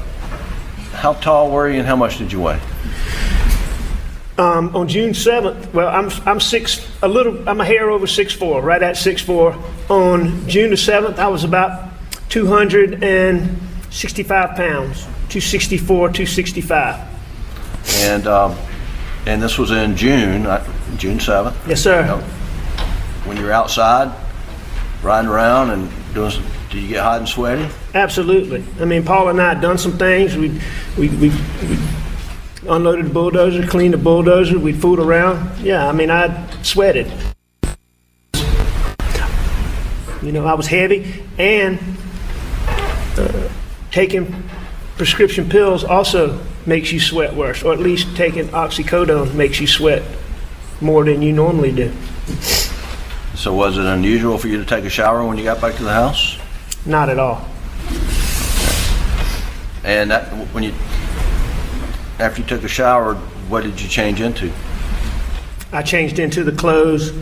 how 0.95 1.13
tall 1.13 1.53
were 1.53 1.71
you 1.71 1.79
and 1.79 1.87
how 1.87 1.95
much 1.95 2.19
did 2.19 2.33
you 2.33 2.41
weigh? 2.41 2.59
Um, 4.39 4.75
on 4.75 4.89
June 4.89 5.11
7th, 5.13 5.73
well, 5.73 5.87
I'm, 5.87 6.11
I'm 6.27 6.41
six, 6.41 6.85
a 7.01 7.07
little, 7.07 7.49
I'm 7.49 7.61
a 7.61 7.65
hair 7.65 7.91
over 7.91 8.09
six 8.09 8.33
four, 8.33 8.61
right 8.61 8.83
at 8.83 8.97
six 8.97 9.23
four. 9.23 9.57
On 9.89 10.49
June 10.49 10.71
the 10.71 10.77
7th, 10.77 11.19
I 11.21 11.29
was 11.29 11.45
about 11.45 11.90
265 12.31 14.57
pounds, 14.57 15.03
264, 15.03 16.09
265. 16.09 16.97
And, 17.97 18.27
um, 18.29 18.57
and 19.27 19.43
this 19.43 19.59
was 19.59 19.73
in 19.73 19.97
June, 19.97 20.47
uh, 20.47 20.65
June 20.97 21.19
7th. 21.19 21.55
Yes, 21.69 21.83
sir. 21.83 22.07
Now, 22.07 22.19
When 23.27 23.37
you're 23.37 23.53
outside, 23.53 24.15
riding 25.03 25.29
around 25.29 25.71
and 25.71 25.91
doing 26.15 26.31
some, 26.31 26.45
do 26.71 26.79
you 26.79 26.87
get 26.89 27.03
hot 27.03 27.19
and 27.19 27.29
sweaty? 27.29 27.67
Absolutely. 27.95 28.63
I 28.81 28.85
mean, 28.85 29.03
Paul 29.05 29.29
and 29.31 29.41
I 29.41 29.55
had 29.55 29.61
done 29.61 29.77
some 29.77 29.99
things. 29.99 30.37
We, 30.37 30.51
we, 30.97 31.09
we, 31.09 31.31
we 31.31 31.79
unloaded 32.69 33.07
the 33.07 33.11
bulldozer, 33.11 33.67
cleaned 33.67 33.95
the 33.95 33.99
bulldozer, 33.99 34.57
we'd 34.57 34.81
fooled 34.81 35.01
around. 35.01 35.59
Yeah, 35.65 35.89
I 35.89 35.93
mean, 35.93 36.13
I 36.13 36.49
sweated. 36.63 37.11
You 40.23 40.31
know, 40.33 40.47
I 40.47 40.55
was 40.55 40.69
heavy, 40.69 41.25
and 41.39 41.81
taking 43.91 44.45
prescription 44.97 45.49
pills 45.49 45.85
also 45.85 46.41
makes 46.67 46.93
you 46.93 47.01
sweat 47.01 47.35
worse, 47.35 47.63
or 47.63 47.73
at 47.73 47.81
least 47.81 48.15
taking 48.17 48.47
oxycodone 48.49 49.35
makes 49.35 49.61
you 49.61 49.67
sweat 49.67 50.03
more 50.81 51.05
than 51.05 51.23
you 51.23 51.33
normally 51.33 51.73
do. 51.73 51.93
So 53.35 53.55
was 53.55 53.79
it 53.79 53.87
unusual 53.87 54.37
for 54.39 54.49
you 54.49 54.59
to 54.59 54.65
take 54.65 54.85
a 54.85 54.91
shower 54.91 55.27
when 55.27 55.39
you 55.39 55.45
got 55.45 55.61
back 55.61 55.75
to 55.77 55.83
the 55.83 55.93
house? 55.93 56.39
Not 56.85 57.09
at 57.09 57.19
all. 57.19 57.47
And 59.83 60.11
that, 60.11 60.27
when 60.53 60.63
you, 60.63 60.75
after 62.19 62.43
you 62.43 62.47
took 62.47 62.63
a 62.65 62.69
shower, 62.69 63.15
what 63.49 63.63
did 63.63 63.81
you 63.81 63.89
change 63.89 64.21
into? 64.21 64.53
I 65.73 65.83
changed 65.83 66.19
into 66.19 66.45
the 66.45 66.53
clothes 66.53 67.13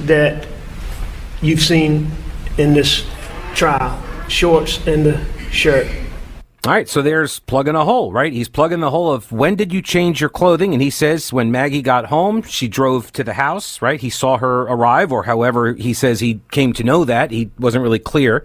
that 0.00 0.46
you've 1.40 1.62
seen 1.62 2.10
in 2.58 2.74
this 2.74 3.06
trial 3.54 4.02
shorts 4.30 4.86
and 4.86 5.04
the 5.04 5.26
shirt. 5.50 5.86
All 6.66 6.72
right, 6.72 6.88
so 6.88 7.00
there's 7.00 7.38
plugging 7.38 7.74
a 7.74 7.84
hole, 7.86 8.12
right? 8.12 8.32
He's 8.32 8.48
plugging 8.48 8.80
the 8.80 8.90
hole 8.90 9.10
of 9.10 9.32
when 9.32 9.54
did 9.54 9.72
you 9.72 9.80
change 9.80 10.20
your 10.20 10.28
clothing? 10.28 10.74
And 10.74 10.82
he 10.82 10.90
says 10.90 11.32
when 11.32 11.50
Maggie 11.50 11.80
got 11.80 12.06
home, 12.06 12.42
she 12.42 12.68
drove 12.68 13.12
to 13.12 13.24
the 13.24 13.32
house, 13.32 13.80
right? 13.80 13.98
He 13.98 14.10
saw 14.10 14.36
her 14.36 14.62
arrive, 14.62 15.10
or 15.10 15.22
however 15.22 15.72
he 15.72 15.94
says 15.94 16.20
he 16.20 16.40
came 16.50 16.74
to 16.74 16.84
know 16.84 17.06
that. 17.06 17.30
He 17.30 17.50
wasn't 17.58 17.82
really 17.82 17.98
clear. 17.98 18.44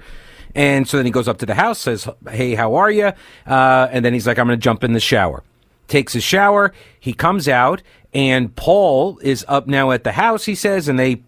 And 0.56 0.88
so 0.88 0.96
then 0.96 1.06
he 1.06 1.12
goes 1.12 1.28
up 1.28 1.40
to 1.40 1.46
the 1.46 1.56
house, 1.56 1.80
says, 1.80 2.08
Hey, 2.30 2.56
how 2.56 2.76
are 2.76 2.90
you? 2.90 3.12
Uh, 3.46 3.90
and 3.92 4.06
then 4.06 4.14
he's 4.14 4.26
like, 4.26 4.40
I'm 4.40 4.48
going 4.48 4.58
to 4.58 4.64
jump 4.64 4.86
in 4.86 4.94
the 4.94 5.02
shower. 5.02 5.44
Takes 5.90 6.14
his 6.14 6.24
shower. 6.24 6.74
He 6.98 7.12
comes 7.12 7.50
out, 7.50 7.84
and 8.14 8.56
Paul 8.56 9.20
is 9.20 9.44
up 9.50 9.68
now 9.68 9.92
at 9.92 10.06
the 10.06 10.14
house, 10.14 10.46
he 10.46 10.56
says, 10.56 10.88
and 10.88 10.98
they 10.98 11.22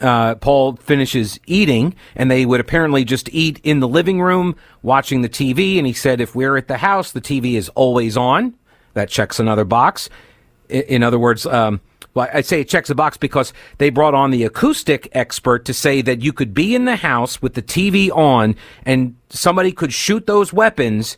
uh, 0.00 0.34
Paul 0.36 0.76
finishes 0.76 1.38
eating, 1.46 1.94
and 2.14 2.30
they 2.30 2.46
would 2.46 2.60
apparently 2.60 3.04
just 3.04 3.28
eat 3.32 3.60
in 3.62 3.80
the 3.80 3.88
living 3.88 4.20
room 4.20 4.56
watching 4.82 5.22
the 5.22 5.28
TV. 5.28 5.78
And 5.78 5.86
he 5.86 5.92
said, 5.92 6.20
if 6.20 6.34
we're 6.34 6.56
at 6.56 6.68
the 6.68 6.78
house, 6.78 7.12
the 7.12 7.20
TV 7.20 7.54
is 7.54 7.68
always 7.70 8.16
on. 8.16 8.54
That 8.94 9.08
checks 9.08 9.38
another 9.38 9.64
box. 9.64 10.08
I- 10.70 10.74
In 10.88 11.02
other 11.02 11.18
words, 11.18 11.46
um, 11.46 11.80
well, 12.14 12.28
I 12.32 12.40
say 12.40 12.60
it 12.60 12.68
checks 12.68 12.90
a 12.90 12.94
box 12.94 13.16
because 13.16 13.52
they 13.78 13.88
brought 13.90 14.14
on 14.14 14.30
the 14.32 14.42
acoustic 14.44 15.08
expert 15.12 15.64
to 15.66 15.74
say 15.74 16.02
that 16.02 16.22
you 16.22 16.32
could 16.32 16.52
be 16.54 16.74
in 16.74 16.84
the 16.84 16.96
house 16.96 17.40
with 17.40 17.54
the 17.54 17.62
TV 17.62 18.10
on 18.10 18.56
and 18.84 19.14
somebody 19.28 19.70
could 19.70 19.92
shoot 19.92 20.26
those 20.26 20.52
weapons 20.52 21.16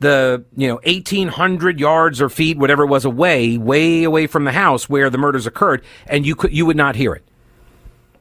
the 0.00 0.44
you 0.54 0.68
know 0.68 0.74
1800 0.84 1.80
yards 1.80 2.20
or 2.20 2.28
feet 2.28 2.58
whatever 2.58 2.82
it 2.82 2.88
was 2.88 3.06
away 3.06 3.56
way 3.56 4.04
away 4.04 4.26
from 4.26 4.44
the 4.44 4.52
house 4.52 4.90
where 4.90 5.08
the 5.08 5.16
murders 5.16 5.46
occurred 5.46 5.82
and 6.06 6.26
you 6.26 6.34
could 6.36 6.52
you 6.52 6.66
would 6.66 6.76
not 6.76 6.96
hear 6.96 7.14
it 7.14 7.24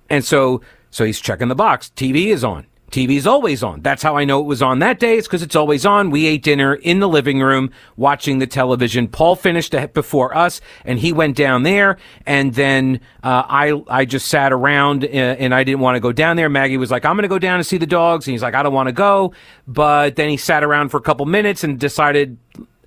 and 0.10 0.24
so, 0.24 0.62
so 0.92 1.06
he's 1.06 1.20
checking 1.20 1.48
the 1.48 1.56
box. 1.56 1.92
TV 1.96 2.28
is 2.28 2.44
on. 2.44 2.68
TV 2.92 3.18
is 3.18 3.28
always 3.28 3.64
on. 3.64 3.82
That's 3.82 4.04
how 4.04 4.16
I 4.16 4.24
know 4.24 4.40
it 4.40 4.46
was 4.46 4.62
on 4.62 4.80
that 4.80 5.00
day. 5.00 5.18
It's 5.18 5.28
because 5.28 5.42
it's 5.42 5.56
always 5.56 5.86
on. 5.86 6.12
We 6.12 6.28
ate 6.28 6.44
dinner 6.44 6.76
in 6.76 7.00
the 7.00 7.10
living 7.10 7.42
room 7.42 7.72
watching 7.98 8.40
the 8.40 8.48
television. 8.48 9.08
Paul 9.08 9.36
finished 9.36 9.76
before 9.94 10.38
us 10.38 10.62
and 10.86 11.00
he 11.00 11.12
went 11.12 11.36
down 11.36 11.64
there. 11.64 11.98
And 12.26 12.54
then, 12.54 13.02
uh, 13.24 13.44
I, 13.48 13.84
I 13.90 14.06
just 14.06 14.28
sat 14.28 14.54
around 14.54 15.04
uh, 15.04 15.08
and 15.08 15.54
I 15.54 15.64
didn't 15.64 15.82
want 15.82 15.96
to 15.96 16.00
go 16.00 16.12
down 16.12 16.38
there. 16.38 16.48
Maggie 16.48 16.78
was 16.78 16.92
like, 16.92 17.06
I'm 17.06 17.16
going 17.16 17.24
to 17.24 17.28
go 17.28 17.40
down 17.40 17.56
and 17.56 17.66
see 17.66 17.78
the 17.78 17.88
dogs. 17.88 18.28
And 18.28 18.34
he's 18.34 18.44
like, 18.44 18.56
I 18.56 18.64
don't 18.64 18.74
want 18.74 18.88
to 18.88 18.94
go. 18.94 19.34
But 19.68 20.16
then 20.16 20.30
he 20.30 20.38
sat 20.38 20.64
around 20.64 20.90
for 20.90 20.98
a 20.98 21.02
couple 21.02 21.26
minutes 21.26 21.64
and 21.64 21.80
decided, 21.80 22.38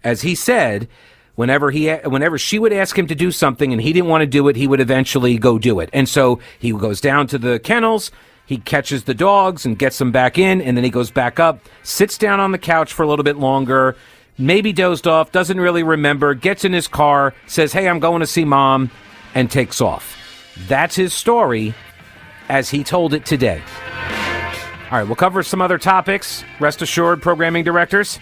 as 0.04 0.22
he 0.22 0.34
said, 0.34 0.88
whenever 1.38 1.70
he 1.70 1.88
whenever 1.88 2.36
she 2.36 2.58
would 2.58 2.72
ask 2.72 2.98
him 2.98 3.06
to 3.06 3.14
do 3.14 3.30
something 3.30 3.72
and 3.72 3.80
he 3.80 3.92
didn't 3.92 4.08
want 4.08 4.22
to 4.22 4.26
do 4.26 4.48
it 4.48 4.56
he 4.56 4.66
would 4.66 4.80
eventually 4.80 5.38
go 5.38 5.56
do 5.56 5.78
it. 5.78 5.88
And 5.92 6.08
so 6.08 6.40
he 6.58 6.72
goes 6.72 7.00
down 7.00 7.28
to 7.28 7.38
the 7.38 7.60
kennels 7.60 8.10
he 8.44 8.58
catches 8.58 9.04
the 9.04 9.14
dogs 9.14 9.64
and 9.64 9.78
gets 9.78 9.98
them 9.98 10.10
back 10.10 10.36
in 10.36 10.60
and 10.60 10.76
then 10.76 10.82
he 10.82 10.90
goes 10.90 11.12
back 11.12 11.38
up 11.38 11.60
sits 11.84 12.18
down 12.18 12.40
on 12.40 12.50
the 12.50 12.58
couch 12.58 12.92
for 12.92 13.04
a 13.04 13.06
little 13.06 13.22
bit 13.22 13.36
longer 13.36 13.94
maybe 14.36 14.72
dozed 14.72 15.06
off 15.06 15.30
doesn't 15.30 15.60
really 15.60 15.84
remember 15.84 16.34
gets 16.34 16.64
in 16.64 16.72
his 16.72 16.88
car 16.88 17.32
says 17.46 17.72
hey 17.72 17.88
i'm 17.88 18.00
going 18.00 18.18
to 18.18 18.26
see 18.26 18.44
mom 18.44 18.90
and 19.36 19.48
takes 19.48 19.80
off. 19.80 20.16
That's 20.66 20.96
his 20.96 21.14
story 21.14 21.72
as 22.48 22.68
he 22.68 22.82
told 22.82 23.14
it 23.14 23.24
today. 23.24 23.62
All 24.90 24.98
right 24.98 25.06
we'll 25.06 25.14
cover 25.14 25.44
some 25.44 25.62
other 25.62 25.78
topics. 25.78 26.42
Rest 26.58 26.82
assured 26.82 27.22
programming 27.22 27.62
directors 27.62 28.18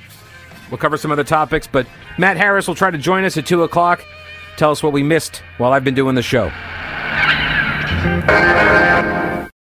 We'll 0.70 0.78
cover 0.78 0.96
some 0.96 1.10
other 1.10 1.24
topics, 1.24 1.66
but 1.66 1.86
Matt 2.18 2.36
Harris 2.36 2.66
will 2.66 2.74
try 2.74 2.90
to 2.90 2.98
join 2.98 3.24
us 3.24 3.36
at 3.36 3.46
2 3.46 3.62
o'clock. 3.62 4.04
Tell 4.56 4.70
us 4.70 4.82
what 4.82 4.92
we 4.92 5.02
missed 5.02 5.42
while 5.58 5.72
I've 5.72 5.84
been 5.84 5.94
doing 5.94 6.14
the 6.14 6.22
show. 6.22 6.50